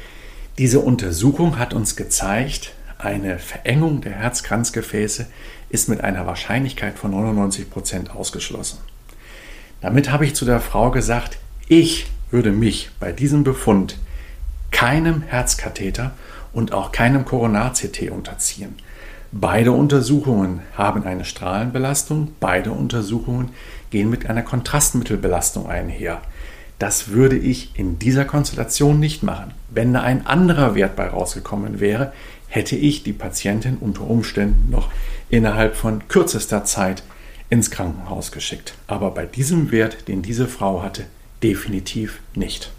diese 0.59 0.81
Untersuchung 0.81 1.59
hat 1.59 1.73
uns 1.73 1.95
gezeigt, 1.95 2.73
eine 2.99 3.38
Verengung 3.38 4.00
der 4.00 4.12
Herzkranzgefäße 4.12 5.27
ist 5.71 5.88
mit 5.88 6.03
einer 6.03 6.27
Wahrscheinlichkeit 6.27 6.99
von 6.99 7.12
99 7.12 7.71
Prozent 7.71 8.11
ausgeschlossen. 8.11 8.79
Damit 9.81 10.11
habe 10.11 10.25
ich 10.25 10.35
zu 10.35 10.45
der 10.45 10.59
Frau 10.59 10.91
gesagt, 10.91 11.38
ich 11.69 12.09
würde 12.33 12.50
mich 12.50 12.91
bei 12.99 13.12
diesem 13.12 13.45
Befund 13.45 13.99
keinem 14.73 15.23
Herzkatheter 15.23 16.11
und 16.53 16.73
auch 16.73 16.91
keinem 16.91 17.25
Koronar-CT 17.25 18.11
unterziehen. 18.11 18.75
Beide 19.31 19.71
Untersuchungen 19.71 20.62
haben 20.77 21.05
eine 21.05 21.25
Strahlenbelastung, 21.25 22.33
beide 22.41 22.73
Untersuchungen 22.73 23.50
gehen 23.91 24.11
mit 24.11 24.29
einer 24.29 24.43
Kontrastmittelbelastung 24.43 25.69
einher. 25.69 26.21
Das 26.79 27.09
würde 27.09 27.37
ich 27.37 27.71
in 27.75 27.99
dieser 27.99 28.25
Konstellation 28.25 29.01
nicht 29.01 29.23
machen. 29.23 29.53
Wenn 29.71 29.93
da 29.93 30.03
ein 30.03 30.27
anderer 30.27 30.75
Wert 30.75 30.95
bei 30.95 31.09
rausgekommen 31.09 31.81
wäre, 31.81 32.13
hätte 32.47 32.77
ich 32.77 33.03
die 33.03 33.13
Patientin 33.13 33.77
unter 33.79 34.03
Umständen 34.03 34.71
noch 34.71 34.91
innerhalb 35.29 35.77
von 35.77 36.07
kürzester 36.09 36.65
Zeit 36.65 37.03
ins 37.51 37.71
Krankenhaus 37.71 38.33
geschickt. 38.33 38.75
Aber 38.87 39.11
bei 39.11 39.27
diesem 39.27 39.71
Wert, 39.73 40.09
den 40.09 40.23
diese 40.23 40.47
Frau 40.47 40.83
hatte, 40.83 41.07
definitiv 41.43 42.21
nicht. 42.35 42.71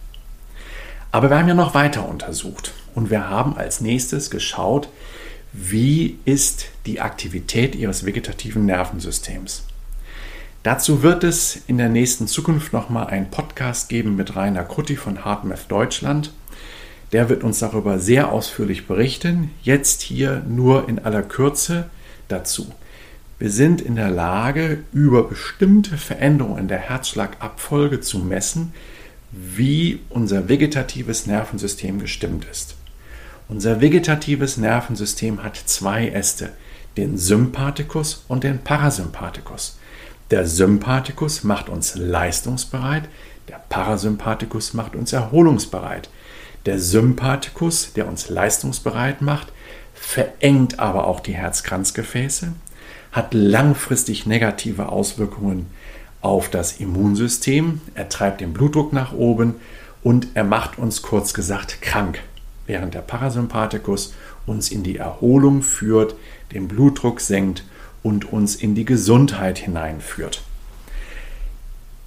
Aber 1.12 1.30
wir 1.30 1.40
haben 1.40 1.48
ja 1.48 1.54
noch 1.54 1.74
weiter 1.74 2.08
untersucht 2.08 2.74
und 2.96 3.10
wir 3.10 3.30
haben 3.30 3.58
als 3.58 3.82
nächstes 3.82 4.30
geschaut, 4.30 4.90
wie 5.52 6.20
ist 6.26 6.68
die 6.86 7.02
Aktivität 7.02 7.76
ihres 7.76 8.06
vegetativen 8.06 8.66
Nervensystems. 8.66 9.64
Dazu 10.62 11.04
wird 11.04 11.24
es 11.24 11.58
in 11.68 11.78
der 11.78 11.88
nächsten 11.88 12.28
Zukunft 12.28 12.74
nochmal 12.74 13.08
einen 13.08 13.32
Podcast 13.32 13.88
geben 13.88 14.18
mit 14.18 14.36
Rainer 14.36 14.66
Krutti 14.66 14.98
von 14.98 15.24
HeartMath 15.24 15.72
Deutschland. 15.72 16.34
Der 17.14 17.30
wird 17.30 17.46
uns 17.46 17.60
darüber 17.60 17.98
sehr 17.98 18.30
ausführlich 18.30 18.86
berichten. 18.86 19.52
Jetzt 19.64 20.02
hier 20.02 20.44
nur 20.50 20.90
in 20.90 21.00
aller 21.00 21.24
Kürze 21.24 21.90
dazu. 22.28 22.74
Wir 23.40 23.50
sind 23.50 23.80
in 23.80 23.96
der 23.96 24.12
Lage, 24.12 24.84
über 24.92 25.24
bestimmte 25.30 25.98
Veränderungen 25.98 26.60
in 26.60 26.68
der 26.68 26.78
Herzschlagabfolge 26.78 28.02
zu 28.02 28.20
messen, 28.20 28.74
wie 29.32 30.02
unser 30.10 30.50
vegetatives 30.50 31.26
Nervensystem 31.26 32.00
gestimmt 32.00 32.46
ist. 32.52 32.76
Unser 33.48 33.80
vegetatives 33.80 34.58
Nervensystem 34.58 35.42
hat 35.42 35.56
zwei 35.56 36.10
Äste, 36.10 36.52
den 36.98 37.18
Sympathikus 37.18 38.26
und 38.28 38.44
den 38.44 38.60
Parasympathikus. 38.60 39.79
Der 40.32 40.46
Sympathikus 40.46 41.44
macht 41.44 41.70
uns 41.70 41.96
leistungsbereit, 41.96 43.10
der 43.48 43.60
Parasympathikus 43.68 44.76
macht 44.76 44.96
uns 44.96 45.12
erholungsbereit. 45.12 46.10
Der 46.68 46.78
Sympathikus, 46.78 47.94
der 47.94 48.08
uns 48.08 48.30
leistungsbereit 48.30 49.24
macht, 49.24 49.52
verengt 49.96 50.78
aber 50.78 51.08
auch 51.08 51.20
die 51.20 51.34
Herzkranzgefäße, 51.34 52.54
hat 53.12 53.34
langfristig 53.34 54.28
negative 54.28 54.90
Auswirkungen 54.90 55.66
auf 56.22 56.50
das 56.50 56.74
Immunsystem, 56.74 57.82
er 57.96 58.10
treibt 58.10 58.42
den 58.42 58.54
Blutdruck 58.54 58.94
nach 58.94 59.14
oben 59.14 59.56
und 60.04 60.28
er 60.36 60.44
macht 60.44 60.78
uns 60.78 61.02
kurz 61.02 61.34
gesagt 61.34 61.82
krank, 61.82 62.20
während 62.68 62.94
der 62.94 63.02
Parasympathikus 63.02 64.14
uns 64.46 64.70
in 64.70 64.84
die 64.84 64.98
Erholung 64.98 65.64
führt, 65.64 66.14
den 66.54 66.68
Blutdruck 66.68 67.20
senkt 67.20 67.64
und 68.04 68.32
uns 68.32 68.56
in 68.56 68.76
die 68.76 68.86
Gesundheit 68.86 69.58
hineinführt. 69.60 70.42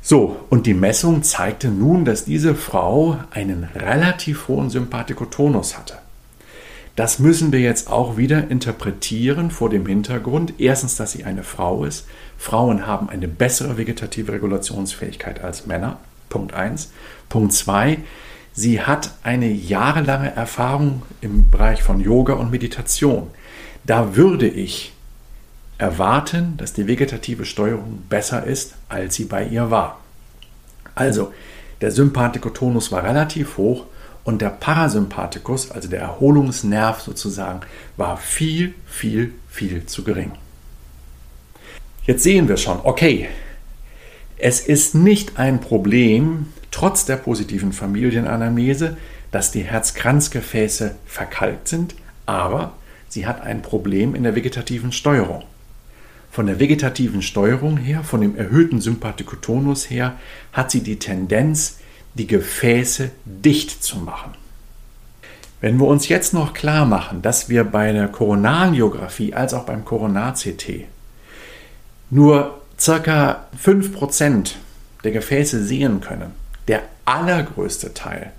So, 0.04 0.36
und 0.50 0.66
die 0.66 0.74
Messung 0.74 1.22
zeigte 1.22 1.68
nun, 1.68 2.04
dass 2.04 2.24
diese 2.24 2.56
Frau 2.56 3.18
einen 3.30 3.68
relativ 3.74 4.48
hohen 4.48 4.68
Sympathikotonus 4.68 5.78
hatte. 5.78 5.98
Das 6.96 7.18
müssen 7.18 7.52
wir 7.52 7.60
jetzt 7.60 7.88
auch 7.88 8.16
wieder 8.16 8.50
interpretieren 8.50 9.50
vor 9.50 9.70
dem 9.70 9.86
Hintergrund. 9.86 10.54
Erstens, 10.58 10.96
dass 10.96 11.12
sie 11.12 11.24
eine 11.24 11.42
Frau 11.42 11.84
ist. 11.84 12.06
Frauen 12.36 12.86
haben 12.86 13.08
eine 13.08 13.28
bessere 13.28 13.78
vegetative 13.78 14.32
Regulationsfähigkeit 14.32 15.42
als 15.42 15.66
Männer. 15.66 15.98
Punkt 16.28 16.52
1. 16.52 16.90
Punkt 17.28 17.52
2. 17.52 17.98
Sie 18.52 18.82
hat 18.82 19.12
eine 19.22 19.50
jahrelange 19.50 20.34
Erfahrung 20.34 21.02
im 21.22 21.48
Bereich 21.50 21.82
von 21.82 22.00
Yoga 22.00 22.34
und 22.34 22.50
Meditation. 22.50 23.28
Da 23.84 24.16
würde 24.16 24.48
ich 24.48 24.92
erwarten, 25.82 26.56
dass 26.58 26.72
die 26.72 26.86
vegetative 26.86 27.44
Steuerung 27.44 28.04
besser 28.08 28.44
ist, 28.44 28.74
als 28.88 29.16
sie 29.16 29.24
bei 29.24 29.44
ihr 29.44 29.72
war. 29.72 30.00
Also, 30.94 31.34
der 31.80 31.90
Sympathikotonus 31.90 32.92
war 32.92 33.02
relativ 33.02 33.56
hoch 33.56 33.86
und 34.22 34.40
der 34.40 34.50
Parasympathikus, 34.50 35.72
also 35.72 35.88
der 35.88 36.00
Erholungsnerv 36.00 37.00
sozusagen, 37.00 37.62
war 37.96 38.16
viel, 38.16 38.74
viel, 38.86 39.34
viel 39.48 39.84
zu 39.86 40.04
gering. 40.04 40.30
Jetzt 42.06 42.22
sehen 42.22 42.48
wir 42.48 42.58
schon, 42.58 42.78
okay, 42.84 43.28
es 44.38 44.60
ist 44.60 44.94
nicht 44.94 45.36
ein 45.36 45.60
Problem, 45.60 46.52
trotz 46.70 47.06
der 47.06 47.16
positiven 47.16 47.72
Familienanamnese, 47.72 48.96
dass 49.32 49.50
die 49.50 49.64
Herzkranzgefäße 49.64 50.94
verkalkt 51.06 51.66
sind, 51.66 51.96
aber 52.24 52.74
sie 53.08 53.26
hat 53.26 53.40
ein 53.40 53.62
Problem 53.62 54.14
in 54.14 54.22
der 54.22 54.36
vegetativen 54.36 54.92
Steuerung 54.92 55.42
von 56.32 56.46
der 56.46 56.58
vegetativen 56.58 57.20
Steuerung 57.20 57.76
her, 57.76 58.02
von 58.02 58.22
dem 58.22 58.36
erhöhten 58.36 58.80
Sympathikotonus 58.80 59.90
her, 59.90 60.16
hat 60.54 60.70
sie 60.70 60.80
die 60.80 60.98
Tendenz, 60.98 61.78
die 62.14 62.26
Gefäße 62.26 63.10
dicht 63.26 63.84
zu 63.84 63.98
machen. 63.98 64.32
Wenn 65.60 65.78
wir 65.78 65.86
uns 65.86 66.08
jetzt 66.08 66.32
noch 66.32 66.54
klar 66.54 66.86
machen, 66.86 67.20
dass 67.20 67.50
wir 67.50 67.64
bei 67.64 67.92
der 67.92 68.08
Koronarangiographie 68.08 69.34
als 69.34 69.52
auch 69.52 69.64
beim 69.64 69.84
Koronar-CT 69.84 70.86
nur 72.08 72.62
ca. 72.82 73.46
5% 73.62 74.52
der 75.04 75.12
Gefäße 75.12 75.62
sehen 75.62 76.00
können, 76.00 76.32
der 76.66 76.82
allergrößte 77.04 77.92
Teil 77.92 78.32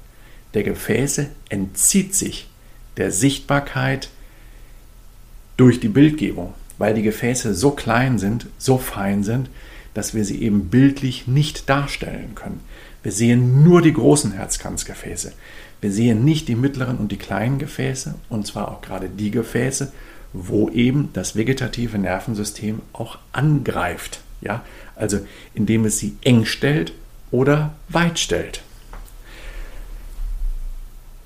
der 0.56 0.64
Gefäße 0.64 1.28
entzieht 1.50 2.16
sich 2.16 2.50
der 2.98 3.12
Sichtbarkeit 3.12 4.10
durch 5.58 5.80
die 5.80 5.90
Bildgebung 5.90 6.56
weil 6.78 6.94
die 6.94 7.04
Gefäße 7.04 7.54
so 7.54 7.72
klein 7.72 8.18
sind, 8.20 8.48
so 8.58 8.78
fein 8.78 9.24
sind, 9.24 9.50
dass 9.94 10.14
wir 10.14 10.26
sie 10.26 10.42
eben 10.42 10.70
bildlich 10.70 11.28
nicht 11.28 11.70
darstellen 11.70 12.36
können. 12.36 12.62
Wir 13.04 13.12
sehen 13.12 13.64
nur 13.64 13.82
die 13.82 13.94
großen 13.94 14.32
Herzkranzgefäße. 14.32 15.34
Wir 15.82 15.92
sehen 15.92 16.24
nicht 16.24 16.48
die 16.48 16.56
mittleren 16.56 16.98
und 16.98 17.12
die 17.12 17.18
kleinen 17.18 17.60
Gefäße, 17.60 18.16
und 18.30 18.48
zwar 18.48 18.70
auch 18.70 18.82
gerade 18.82 19.10
die 19.10 19.32
Gefäße, 19.32 19.92
wo 20.32 20.70
eben 20.70 21.10
das 21.14 21.36
vegetative 21.36 21.98
Nervensystem 21.98 22.82
auch 22.94 23.20
angreift. 23.34 24.22
Ja? 24.42 24.64
Also 24.96 25.20
indem 25.54 25.86
es 25.86 26.00
sie 26.00 26.16
eng 26.24 26.46
stellt 26.46 26.94
oder 27.32 27.74
weit 27.90 28.20
stellt. 28.20 28.62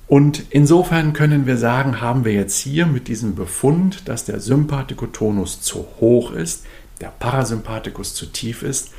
Und 0.08 0.46
insofern 0.52 1.12
können 1.12 1.46
wir 1.46 1.58
sagen, 1.58 2.00
haben 2.00 2.24
wir 2.24 2.34
jetzt 2.34 2.58
hier 2.58 2.86
mit 2.86 3.10
diesem 3.10 3.36
Befund, 3.36 4.08
dass 4.08 4.24
der 4.24 4.40
Sympathikotonus 4.40 5.62
zu 5.62 5.86
hoch 6.00 6.32
ist, 6.32 6.66
der 7.02 7.10
Parasympathikus 7.20 8.14
zu 8.14 8.28
tief 8.28 8.64
ist, 8.64 8.92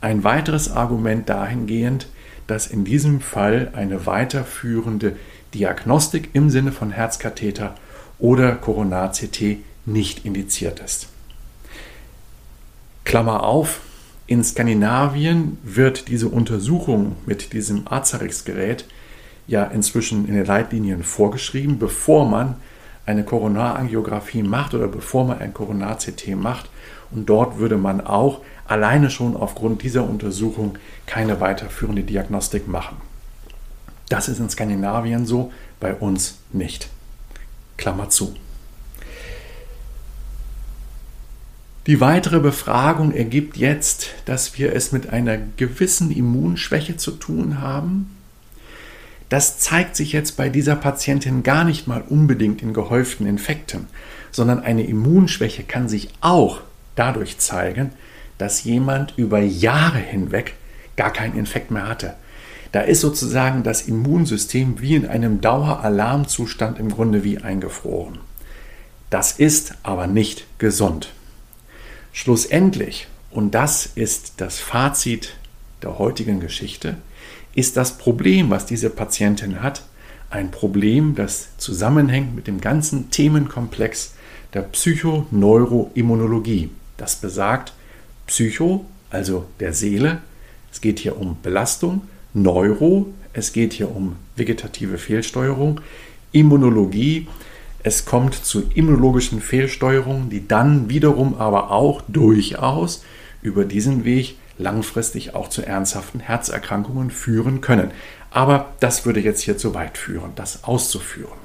ein 0.00 0.24
weiteres 0.24 0.70
Argument 0.70 1.28
dahingehend, 1.28 2.08
dass 2.46 2.66
in 2.66 2.84
diesem 2.84 3.20
Fall 3.20 3.72
eine 3.74 4.06
weiterführende 4.06 5.16
Diagnostik 5.52 6.30
im 6.32 6.50
Sinne 6.50 6.72
von 6.72 6.90
Herzkatheter 6.90 7.74
oder 8.18 8.52
Koronar-CT 8.52 9.58
nicht 9.86 10.24
indiziert 10.24 10.80
ist. 10.80 11.08
Klammer 13.04 13.44
auf, 13.44 13.80
in 14.26 14.42
Skandinavien 14.42 15.58
wird 15.62 16.08
diese 16.08 16.28
Untersuchung 16.28 17.16
mit 17.26 17.52
diesem 17.52 17.86
Azarix-Gerät 17.86 18.86
ja 19.46 19.64
inzwischen 19.64 20.26
in 20.26 20.34
den 20.34 20.46
Leitlinien 20.46 21.02
vorgeschrieben, 21.02 21.78
bevor 21.78 22.28
man 22.28 22.56
eine 23.06 23.24
Koronarangiographie 23.24 24.42
macht 24.42 24.74
oder 24.74 24.88
bevor 24.88 25.24
man 25.26 25.38
ein 25.38 25.52
Koronar-CT 25.52 26.36
macht. 26.36 26.70
Und 27.10 27.28
dort 27.28 27.58
würde 27.58 27.76
man 27.76 28.00
auch 28.00 28.40
alleine 28.66 29.10
schon 29.10 29.36
aufgrund 29.36 29.82
dieser 29.82 30.08
Untersuchung 30.08 30.78
keine 31.06 31.40
weiterführende 31.40 32.02
Diagnostik 32.02 32.66
machen. 32.66 32.96
Das 34.08 34.28
ist 34.28 34.38
in 34.38 34.50
Skandinavien 34.50 35.26
so, 35.26 35.52
bei 35.80 35.94
uns 35.94 36.38
nicht. 36.52 36.88
Klammer 37.76 38.08
zu. 38.08 38.34
Die 41.86 42.00
weitere 42.00 42.40
Befragung 42.40 43.12
ergibt 43.12 43.58
jetzt, 43.58 44.06
dass 44.24 44.56
wir 44.56 44.74
es 44.74 44.92
mit 44.92 45.10
einer 45.10 45.36
gewissen 45.36 46.10
Immunschwäche 46.10 46.96
zu 46.96 47.10
tun 47.10 47.60
haben, 47.60 48.13
das 49.34 49.58
zeigt 49.58 49.96
sich 49.96 50.12
jetzt 50.12 50.36
bei 50.36 50.48
dieser 50.48 50.76
Patientin 50.76 51.42
gar 51.42 51.64
nicht 51.64 51.88
mal 51.88 52.04
unbedingt 52.08 52.62
in 52.62 52.72
gehäuften 52.72 53.26
Infekten, 53.26 53.88
sondern 54.30 54.60
eine 54.60 54.84
Immunschwäche 54.84 55.64
kann 55.64 55.88
sich 55.88 56.10
auch 56.20 56.60
dadurch 56.94 57.38
zeigen, 57.38 57.90
dass 58.38 58.62
jemand 58.62 59.14
über 59.16 59.40
Jahre 59.40 59.98
hinweg 59.98 60.54
gar 60.94 61.12
keinen 61.12 61.36
Infekt 61.36 61.72
mehr 61.72 61.88
hatte. 61.88 62.14
Da 62.70 62.82
ist 62.82 63.00
sozusagen 63.00 63.64
das 63.64 63.88
Immunsystem 63.88 64.80
wie 64.80 64.94
in 64.94 65.08
einem 65.08 65.40
Daueralarmzustand 65.40 66.78
im 66.78 66.90
Grunde 66.90 67.24
wie 67.24 67.38
eingefroren. 67.38 68.20
Das 69.10 69.32
ist 69.32 69.74
aber 69.82 70.06
nicht 70.06 70.46
gesund. 70.58 71.08
Schlussendlich, 72.12 73.08
und 73.32 73.52
das 73.56 73.86
ist 73.96 74.34
das 74.36 74.60
Fazit 74.60 75.34
der 75.82 75.98
heutigen 75.98 76.38
Geschichte, 76.38 76.98
ist 77.54 77.76
das 77.76 77.98
Problem, 77.98 78.50
was 78.50 78.66
diese 78.66 78.90
Patientin 78.90 79.62
hat, 79.62 79.84
ein 80.30 80.50
Problem, 80.50 81.14
das 81.14 81.50
zusammenhängt 81.58 82.34
mit 82.34 82.48
dem 82.48 82.60
ganzen 82.60 83.10
Themenkomplex 83.10 84.14
der 84.52 84.62
Psychoneuroimmunologie. 84.62 86.70
Das 86.96 87.14
besagt 87.16 87.72
Psycho, 88.26 88.84
also 89.10 89.46
der 89.60 89.72
Seele. 89.72 90.22
Es 90.72 90.80
geht 90.80 90.98
hier 90.98 91.20
um 91.20 91.36
Belastung, 91.42 92.02
Neuro, 92.32 93.06
es 93.32 93.52
geht 93.52 93.74
hier 93.74 93.94
um 93.94 94.16
vegetative 94.36 94.98
Fehlsteuerung, 94.98 95.80
Immunologie, 96.32 97.28
es 97.84 98.06
kommt 98.06 98.34
zu 98.34 98.62
immunologischen 98.74 99.40
Fehlsteuerungen, 99.40 100.30
die 100.30 100.48
dann 100.48 100.88
wiederum 100.88 101.34
aber 101.34 101.70
auch 101.70 102.02
durchaus 102.08 103.04
über 103.42 103.64
diesen 103.64 104.04
Weg 104.04 104.36
langfristig 104.58 105.34
auch 105.34 105.48
zu 105.48 105.66
ernsthaften 105.66 106.20
Herzerkrankungen 106.20 107.10
führen 107.10 107.60
können. 107.60 107.90
Aber 108.30 108.72
das 108.80 109.06
würde 109.06 109.20
jetzt 109.20 109.40
hier 109.40 109.56
zu 109.56 109.74
weit 109.74 109.98
führen, 109.98 110.32
das 110.34 110.64
auszuführen. 110.64 111.38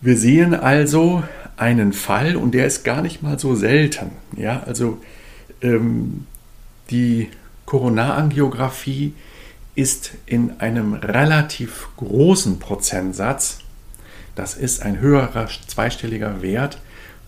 Wir 0.00 0.16
sehen 0.16 0.54
also 0.54 1.22
einen 1.56 1.92
Fall 1.92 2.36
und 2.36 2.52
der 2.52 2.66
ist 2.66 2.84
gar 2.84 3.02
nicht 3.02 3.22
mal 3.22 3.38
so 3.38 3.54
selten. 3.54 4.12
Ja, 4.36 4.62
also 4.64 4.98
ähm, 5.60 6.26
die 6.90 7.28
Koronarangiographie 7.66 9.14
ist 9.74 10.12
in 10.26 10.58
einem 10.58 10.94
relativ 10.94 11.88
großen 11.98 12.58
Prozentsatz, 12.58 13.58
das 14.34 14.54
ist 14.54 14.82
ein 14.82 15.00
höherer 15.00 15.48
zweistelliger 15.66 16.42
Wert, 16.42 16.78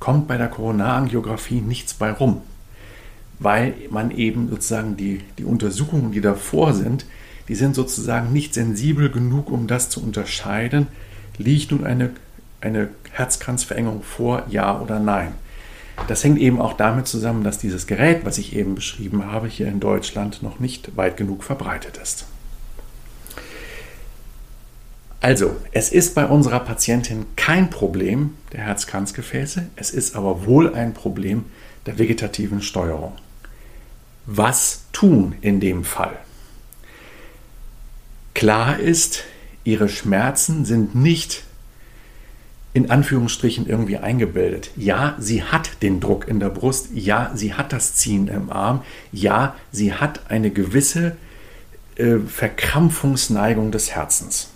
kommt 0.02 0.26
bei 0.26 0.36
der 0.36 0.48
Koronarangiographie 0.48 1.60
nichts 1.60 1.94
bei 1.94 2.10
rum, 2.10 2.40
weil 3.38 3.72
man 3.88 4.10
eben 4.10 4.48
sozusagen 4.48 4.96
die, 4.96 5.20
die 5.38 5.44
Untersuchungen, 5.44 6.10
die 6.10 6.20
davor 6.20 6.74
sind, 6.74 7.06
die 7.46 7.54
sind 7.54 7.76
sozusagen 7.76 8.32
nicht 8.32 8.52
sensibel 8.52 9.12
genug, 9.12 9.48
um 9.48 9.68
das 9.68 9.90
zu 9.90 10.02
unterscheiden, 10.02 10.88
liegt 11.38 11.70
nun 11.70 11.86
eine, 11.86 12.10
eine 12.60 12.88
Herzkranzverengung 13.12 14.02
vor, 14.02 14.42
ja 14.48 14.80
oder 14.80 14.98
nein. 14.98 15.34
Das 16.08 16.24
hängt 16.24 16.40
eben 16.40 16.60
auch 16.60 16.72
damit 16.72 17.06
zusammen, 17.06 17.44
dass 17.44 17.58
dieses 17.58 17.86
Gerät, 17.86 18.24
was 18.24 18.38
ich 18.38 18.56
eben 18.56 18.74
beschrieben 18.74 19.26
habe, 19.26 19.46
hier 19.46 19.68
in 19.68 19.78
Deutschland 19.78 20.42
noch 20.42 20.58
nicht 20.58 20.96
weit 20.96 21.16
genug 21.16 21.44
verbreitet 21.44 22.00
ist. 22.02 22.26
Also, 25.22 25.56
es 25.70 25.92
ist 25.92 26.16
bei 26.16 26.26
unserer 26.26 26.58
Patientin 26.58 27.26
kein 27.36 27.70
Problem 27.70 28.34
der 28.52 28.62
Herzkranzgefäße, 28.62 29.68
es 29.76 29.90
ist 29.90 30.16
aber 30.16 30.46
wohl 30.46 30.74
ein 30.74 30.94
Problem 30.94 31.44
der 31.86 31.96
vegetativen 31.96 32.60
Steuerung. 32.60 33.12
Was 34.26 34.86
tun 34.92 35.36
in 35.40 35.60
dem 35.60 35.84
Fall? 35.84 36.18
Klar 38.34 38.80
ist, 38.80 39.22
ihre 39.62 39.88
Schmerzen 39.88 40.64
sind 40.64 40.96
nicht 40.96 41.44
in 42.74 42.90
Anführungsstrichen 42.90 43.68
irgendwie 43.68 43.98
eingebildet. 43.98 44.70
Ja, 44.76 45.14
sie 45.20 45.44
hat 45.44 45.82
den 45.82 46.00
Druck 46.00 46.26
in 46.26 46.40
der 46.40 46.48
Brust. 46.48 46.88
Ja, 46.94 47.30
sie 47.34 47.54
hat 47.54 47.72
das 47.72 47.94
Ziehen 47.94 48.26
im 48.26 48.50
Arm. 48.50 48.82
Ja, 49.12 49.54
sie 49.70 49.92
hat 49.92 50.30
eine 50.30 50.50
gewisse 50.50 51.16
äh, 51.94 52.16
Verkrampfungsneigung 52.18 53.70
des 53.70 53.92
Herzens. 53.94 54.51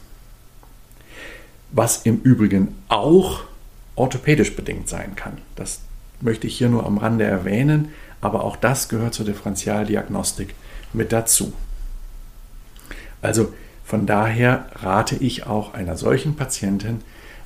Was 1.76 1.98
im 2.06 2.22
Übrigen 2.22 2.74
auch 2.88 3.44
orthopädisch 3.96 4.56
bedingt 4.56 4.88
sein 4.88 5.14
kann. 5.14 5.36
Das 5.56 5.80
möchte 6.22 6.46
ich 6.46 6.56
hier 6.56 6.70
nur 6.70 6.86
am 6.86 6.96
Rande 6.96 7.24
erwähnen, 7.24 7.90
aber 8.22 8.44
auch 8.44 8.56
das 8.56 8.88
gehört 8.88 9.12
zur 9.12 9.26
Differentialdiagnostik 9.26 10.54
mit 10.94 11.12
dazu. 11.12 11.52
Also 13.20 13.52
von 13.84 14.06
daher 14.06 14.70
rate 14.76 15.16
ich 15.16 15.46
auch 15.46 15.74
einer 15.74 15.98
solchen 15.98 16.34
Patientin, 16.34 17.02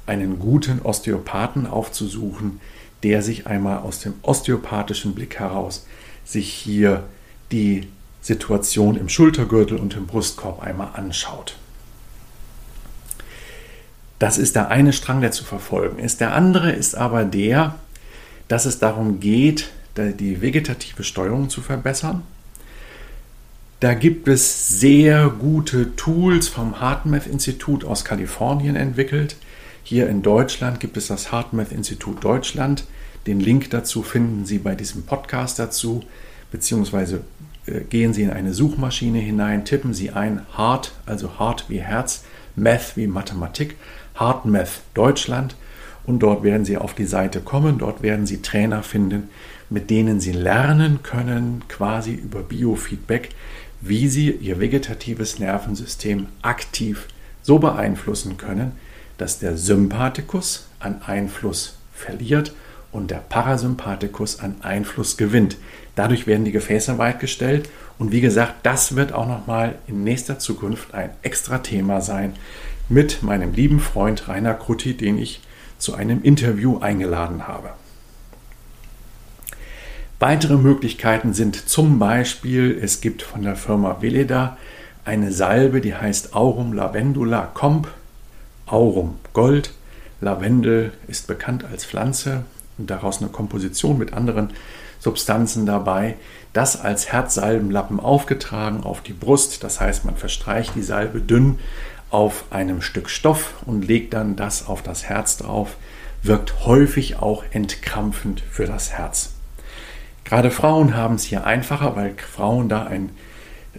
einen 0.07 0.39
guten 0.39 0.81
Osteopathen 0.81 1.67
aufzusuchen, 1.67 2.61
der 3.03 3.23
sich 3.23 3.49
einmal 3.49 3.79
aus 3.79 3.99
dem 3.99 4.15
osteopathischen 4.23 5.13
Blick 5.13 5.41
heraus 5.41 5.89
sich 6.25 6.53
hier 6.53 7.03
die 7.51 7.89
Situation 8.23 8.97
im 8.97 9.09
Schultergürtel 9.09 9.77
und 9.77 9.97
im 9.97 10.07
Brustkorb 10.07 10.63
einmal 10.63 10.91
anschaut. 10.95 11.57
Das 14.21 14.37
ist 14.39 14.55
der 14.55 14.69
eine 14.69 14.93
Strang, 14.93 15.23
der 15.23 15.33
zu 15.33 15.45
verfolgen 15.45 15.99
ist. 15.99 16.21
Der 16.21 16.35
andere 16.35 16.71
ist 16.71 16.95
aber 16.95 17.25
der, 17.25 17.77
dass 18.49 18.67
es 18.67 18.79
darum 18.79 19.19
geht, 19.19 19.71
die 19.97 20.43
vegetative 20.43 21.03
Steuerung 21.03 21.49
zu 21.49 21.63
verbessern. 21.63 22.23
Da 23.81 23.95
gibt 23.95 24.29
es 24.29 24.79
sehr 24.79 25.31
gute 25.31 25.97
Tools 25.97 26.49
vom 26.49 26.81
HeartMath 26.81 27.27
Institut 27.27 27.83
aus 27.83 28.05
Kalifornien 28.05 28.77
entwickelt. 28.77 29.37
Hier 29.83 30.07
in 30.07 30.21
Deutschland 30.21 30.81
gibt 30.81 30.99
es 30.99 31.07
das 31.07 31.33
HeartMath 31.33 31.73
Institut 31.73 32.23
Deutschland. 32.23 32.85
Den 33.27 33.41
Link 33.41 33.71
dazu 33.71 34.03
finden 34.03 34.45
Sie 34.45 34.59
bei 34.59 34.75
diesem 34.75 35.05
Podcast 35.05 35.59
dazu, 35.59 36.03
beziehungsweise 36.51 37.23
äh, 37.65 37.81
gehen 37.81 38.13
Sie 38.13 38.23
in 38.23 38.31
eine 38.31 38.53
Suchmaschine 38.53 39.19
hinein, 39.19 39.65
tippen 39.65 39.95
Sie 39.95 40.11
ein 40.11 40.43
Heart, 40.59 40.93
also 41.07 41.39
Heart 41.39 41.65
wie 41.69 41.81
Herz, 41.81 42.25
Math 42.57 42.97
wie 42.97 43.07
Mathematik, 43.07 43.77
HeartMath 44.21 44.83
Deutschland. 44.95 45.57
Und 46.05 46.21
dort 46.21 46.43
werden 46.43 46.65
Sie 46.65 46.77
auf 46.77 46.95
die 46.95 47.05
Seite 47.05 47.41
kommen, 47.41 47.79
dort 47.79 48.03
werden 48.03 48.27
Sie 48.27 48.43
Trainer 48.43 48.83
finden, 48.83 49.29
mit 49.69 49.91
denen 49.91 50.21
Sie 50.21 50.33
lernen 50.33 51.03
können, 51.03 51.63
quasi 51.69 52.13
über 52.13 52.43
Biofeedback, 52.43 53.31
wie 53.81 54.09
Sie 54.09 54.31
Ihr 54.31 54.61
vegetatives 54.61 55.39
Nervensystem 55.39 56.27
aktiv 56.43 57.07
so 57.43 57.59
beeinflussen 57.59 58.37
können, 58.37 58.73
dass 59.19 59.39
der 59.39 59.57
Sympathikus 59.57 60.69
an 60.79 61.03
Einfluss 61.07 61.77
verliert 61.93 62.55
und 62.93 63.11
der 63.11 63.19
Parasympathikus 63.19 64.41
an 64.41 64.57
Einfluss 64.63 65.17
gewinnt. 65.17 65.57
Dadurch 65.95 66.27
werden 66.27 66.45
die 66.45 66.53
Gefäße 66.53 66.99
weitgestellt 66.99 67.69
und 67.99 68.13
wie 68.13 68.21
gesagt, 68.21 68.55
das 68.63 68.97
wird 68.97 69.13
auch 69.13 69.29
noch 69.29 69.47
mal 69.47 69.77
in 69.87 70.03
nächster 70.03 70.39
Zukunft 70.39 70.95
ein 70.95 71.11
extra 71.23 71.59
Thema 71.59 72.01
sein 72.01 72.35
mit 72.91 73.23
meinem 73.23 73.55
lieben 73.55 73.81
Freund 73.81 74.29
Rainer 74.29 74.55
Krutti, 74.55 74.97
den 74.97 75.17
ich 75.17 75.41
zu 75.79 75.95
einem 75.95 76.23
Interview 76.23 76.79
eingeladen 76.79 77.47
habe. 77.47 77.71
Weitere 80.19 80.57
Möglichkeiten 80.57 81.33
sind 81.33 81.57
zum 81.69 81.99
Beispiel, 81.99 82.79
es 82.83 83.01
gibt 83.01 83.23
von 83.23 83.43
der 83.43 83.57
Firma 83.57 84.03
Veleda 84.03 84.59
eine 85.05 85.33
Salbe, 85.33 85.81
die 85.81 85.95
heißt 85.95 86.35
Aurum 86.35 86.75
Lavendula 86.75 87.47
Comp 87.55 87.89
Aurum 88.67 89.19
Gold. 89.33 89.73
Lavendel 90.21 90.93
ist 91.07 91.27
bekannt 91.27 91.65
als 91.65 91.87
Pflanze 91.87 92.45
und 92.77 92.91
daraus 92.91 93.23
eine 93.23 93.31
Komposition 93.31 93.97
mit 93.97 94.13
anderen 94.13 94.51
Substanzen 94.99 95.65
dabei. 95.65 96.17
Das 96.53 96.79
als 96.79 97.11
Herzsalbenlappen 97.11 98.01
aufgetragen 98.01 98.83
auf 98.83 99.01
die 99.01 99.15
Brust. 99.15 99.65
Das 99.65 99.81
heißt, 99.81 100.05
man 100.05 100.17
verstreicht 100.17 100.75
die 100.75 100.83
Salbe 100.83 101.21
dünn 101.21 101.59
auf 102.11 102.45
einem 102.51 102.83
Stück 102.83 103.09
Stoff 103.09 103.55
und 103.67 103.87
legt 103.87 104.15
dann 104.15 104.37
das 104.37 104.67
auf 104.67 104.83
das 104.83 105.05
Herz 105.05 105.37
drauf. 105.37 105.77
Wirkt 106.23 106.67
häufig 106.67 107.17
auch 107.17 107.45
entkrampfend 107.51 108.43
für 108.51 108.67
das 108.67 108.93
Herz. 108.93 109.33
Gerade 110.25 110.51
Frauen 110.51 110.95
haben 110.95 111.15
es 111.15 111.25
hier 111.25 111.45
einfacher, 111.47 111.97
weil 111.97 112.15
Frauen 112.17 112.69
da 112.69 112.85
ein, 112.85 113.11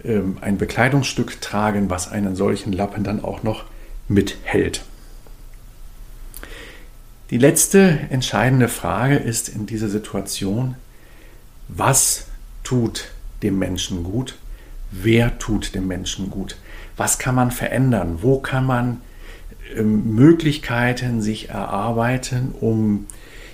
ähm, 0.04 0.38
ein 0.40 0.58
Bekleidungsstück 0.58 1.40
tragen, 1.40 1.88
was 1.88 2.10
einen 2.10 2.34
solchen 2.36 2.72
Lappen 2.72 3.04
dann 3.04 3.22
auch 3.22 3.42
noch 3.42 3.64
mithält. 4.08 4.82
Die 7.30 7.38
letzte 7.38 8.00
entscheidende 8.10 8.68
Frage 8.68 9.16
ist 9.16 9.48
in 9.48 9.64
dieser 9.64 9.88
Situation, 9.88 10.74
was 11.68 12.26
tut 12.64 13.08
dem 13.42 13.58
Menschen 13.58 14.04
gut? 14.04 14.36
Wer 14.92 15.38
tut 15.38 15.74
dem 15.74 15.88
Menschen 15.88 16.30
gut? 16.30 16.56
Was 16.96 17.18
kann 17.18 17.34
man 17.34 17.50
verändern? 17.50 18.18
Wo 18.20 18.38
kann 18.38 18.66
man 18.66 19.00
ähm, 19.74 20.14
Möglichkeiten 20.14 21.22
sich 21.22 21.48
erarbeiten, 21.48 22.54
um, 22.60 23.06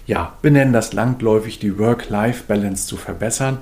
ja, 0.07 0.37
benennen 0.42 0.72
das 0.72 0.92
langläufig 0.92 1.61
die 1.61 1.79
Work-Life-Balance 1.79 2.87
zu 2.87 2.96
verbessern? 2.96 3.59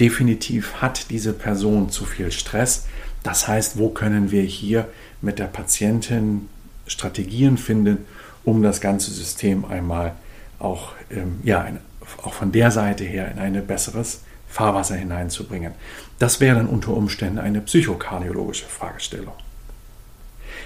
Definitiv 0.00 0.80
hat 0.80 1.10
diese 1.10 1.34
Person 1.34 1.90
zu 1.90 2.06
viel 2.06 2.32
Stress. 2.32 2.86
Das 3.22 3.46
heißt, 3.46 3.78
wo 3.78 3.90
können 3.90 4.30
wir 4.30 4.42
hier 4.42 4.88
mit 5.20 5.38
der 5.38 5.44
Patientin 5.44 6.48
Strategien 6.86 7.58
finden, 7.58 7.98
um 8.44 8.62
das 8.62 8.80
ganze 8.80 9.10
System 9.10 9.66
einmal 9.66 10.12
auch, 10.58 10.92
ähm, 11.10 11.40
ja, 11.42 11.60
ein, 11.60 11.78
auch 12.22 12.32
von 12.32 12.50
der 12.50 12.70
Seite 12.70 13.04
her 13.04 13.30
in 13.30 13.38
ein 13.38 13.66
besseres 13.66 14.22
Fahrwasser 14.50 14.96
hineinzubringen. 14.96 15.72
Das 16.18 16.40
wäre 16.40 16.56
dann 16.56 16.66
unter 16.66 16.92
Umständen 16.92 17.38
eine 17.38 17.60
psychokardiologische 17.60 18.66
Fragestellung. 18.66 19.34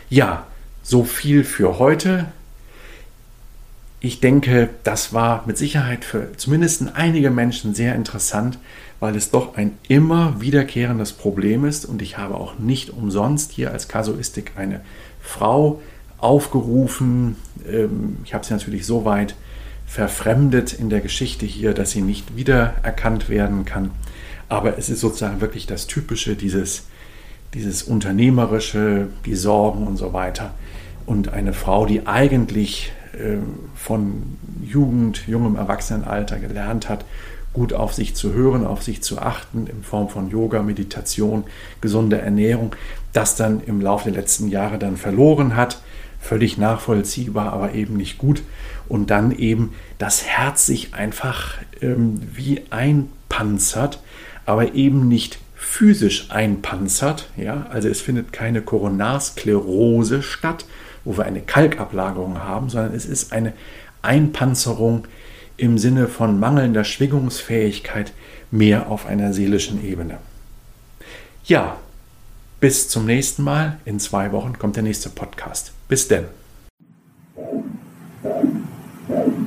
Ja, 0.09 0.47
so 0.83 1.05
viel 1.05 1.44
für 1.44 1.79
heute. 1.79 2.27
Ich 4.01 4.20
denke, 4.20 4.70
das 4.83 5.12
war 5.12 5.44
mit 5.47 5.57
Sicherheit 5.57 6.05
für 6.05 6.37
zumindest 6.37 6.94
einige 6.94 7.31
Menschen 7.31 7.75
sehr 7.75 7.94
interessant, 7.94 8.59
weil 9.01 9.16
es 9.16 9.31
doch 9.31 9.57
ein 9.57 9.79
immer 9.88 10.40
wiederkehrendes 10.40 11.12
Problem 11.12 11.64
ist 11.64 11.85
und 11.85 12.03
ich 12.03 12.18
habe 12.18 12.35
auch 12.35 12.59
nicht 12.59 12.90
umsonst 12.90 13.53
hier 13.53 13.70
als 13.70 13.88
Kasuistik 13.88 14.53
eine 14.57 14.81
Frau 15.20 15.81
aufgerufen. 16.18 17.37
Ähm, 17.66 18.18
ich 18.25 18.35
habe 18.35 18.44
sie 18.44 18.53
natürlich 18.53 18.87
so 18.87 19.05
weit 19.05 19.37
verfremdet 19.87 20.73
in 20.73 20.90
der 20.90 21.01
Geschichte 21.01 21.47
hier, 21.47 21.75
dass 21.75 21.90
sie 21.90 22.03
nicht 22.03 22.37
wiedererkannt 22.37 23.29
werden 23.29 23.64
kann. 23.64 23.90
Aber 24.49 24.79
es 24.79 24.88
ist 24.88 25.01
sozusagen 25.01 25.40
wirklich 25.40 25.66
das 25.66 25.87
Typische, 25.87 26.37
dieses, 26.37 26.87
dieses 27.55 27.83
Unternehmerische, 27.83 29.09
die 29.25 29.35
Sorgen 29.35 29.87
und 29.87 29.97
so 29.97 30.12
weiter. 30.12 30.55
Und 31.07 31.33
eine 31.33 31.53
Frau, 31.53 31.87
die 31.87 32.07
eigentlich 32.07 32.92
äh, 33.12 33.37
von 33.75 34.37
Jugend, 34.62 35.27
jungem 35.27 35.57
Erwachsenenalter 35.57 36.38
gelernt 36.38 36.88
hat, 36.88 37.05
gut 37.53 37.73
auf 37.73 37.94
sich 37.94 38.14
zu 38.16 38.33
hören, 38.33 38.66
auf 38.66 38.83
sich 38.83 39.03
zu 39.03 39.18
achten, 39.18 39.66
in 39.66 39.83
Form 39.83 40.09
von 40.09 40.29
Yoga, 40.29 40.62
Meditation, 40.62 41.44
gesunde 41.81 42.20
Ernährung, 42.20 42.75
das 43.12 43.37
dann 43.37 43.62
im 43.64 43.81
Laufe 43.81 44.11
der 44.11 44.20
letzten 44.20 44.49
Jahre 44.49 44.79
dann 44.79 44.97
verloren 44.97 45.57
hat. 45.57 45.81
Völlig 46.20 46.59
nachvollziehbar, 46.59 47.53
aber 47.53 47.75
eben 47.75 47.97
nicht 47.97 48.18
gut. 48.18 48.42
Und 48.88 49.11
dann 49.11 49.33
eben 49.33 49.75
das 49.99 50.25
Herz 50.25 50.66
sich 50.66 50.94
einfach 50.94 51.59
ähm, 51.81 52.20
wie 52.35 52.62
einpanzert, 52.70 54.01
aber 54.47 54.75
eben 54.75 55.09
nicht 55.09 55.38
physisch 55.55 56.31
einpanzert. 56.31 57.31
Ja? 57.37 57.66
Also 57.70 57.88
es 57.88 58.01
findet 58.01 58.33
keine 58.33 58.62
Koronarsklerose 58.62 60.23
statt, 60.23 60.66
wo 61.05 61.16
wir 61.16 61.25
eine 61.25 61.40
Kalkablagerung 61.40 62.38
haben, 62.38 62.68
sondern 62.68 62.94
es 62.94 63.07
ist 63.07 63.33
eine 63.33 63.53
Einpanzerung 64.03 65.07
im 65.57 65.79
Sinne 65.79 66.09
von 66.09 66.38
mangelnder 66.38 66.85
Schwingungsfähigkeit 66.85 68.12
mehr 68.51 68.90
auf 68.90 69.07
einer 69.07 69.33
seelischen 69.33 69.85
Ebene. 69.85 70.18
Ja, 71.44 71.79
bis 72.61 72.88
zum 72.88 73.05
nächsten 73.07 73.42
Mal. 73.42 73.79
In 73.85 74.01
zwei 74.01 74.33
Wochen 74.33 74.59
kommt 74.59 74.77
der 74.77 74.83
nächste 74.83 75.11
Podcast. 75.11 75.73
Bis 75.88 76.09
denn. 76.09 76.25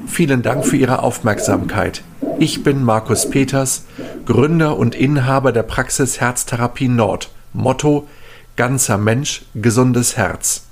Vielen 0.07 0.41
Dank 0.41 0.65
für 0.65 0.77
Ihre 0.77 1.03
Aufmerksamkeit. 1.03 2.03
Ich 2.39 2.63
bin 2.63 2.83
Markus 2.83 3.29
Peters, 3.29 3.85
Gründer 4.25 4.77
und 4.77 4.95
Inhaber 4.95 5.51
der 5.51 5.63
Praxis 5.63 6.19
Herztherapie 6.19 6.87
Nord. 6.87 7.29
Motto: 7.53 8.07
Ganzer 8.55 8.97
Mensch, 8.97 9.43
gesundes 9.53 10.17
Herz 10.17 10.63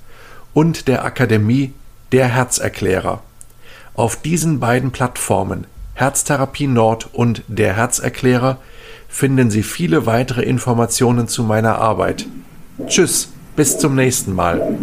und 0.52 0.88
der 0.88 1.04
Akademie 1.04 1.72
Der 2.12 2.28
Herzerklärer. 2.28 3.22
Auf 3.94 4.16
diesen 4.16 4.58
beiden 4.58 4.90
Plattformen 4.90 5.66
Herztherapie 5.94 6.66
Nord 6.66 7.08
und 7.12 7.42
Der 7.46 7.74
Herzerklärer 7.74 8.58
finden 9.08 9.50
Sie 9.50 9.62
viele 9.62 10.06
weitere 10.06 10.42
Informationen 10.42 11.28
zu 11.28 11.42
meiner 11.42 11.78
Arbeit. 11.78 12.26
Tschüss, 12.86 13.32
bis 13.54 13.78
zum 13.78 13.94
nächsten 13.94 14.34
Mal. 14.34 14.76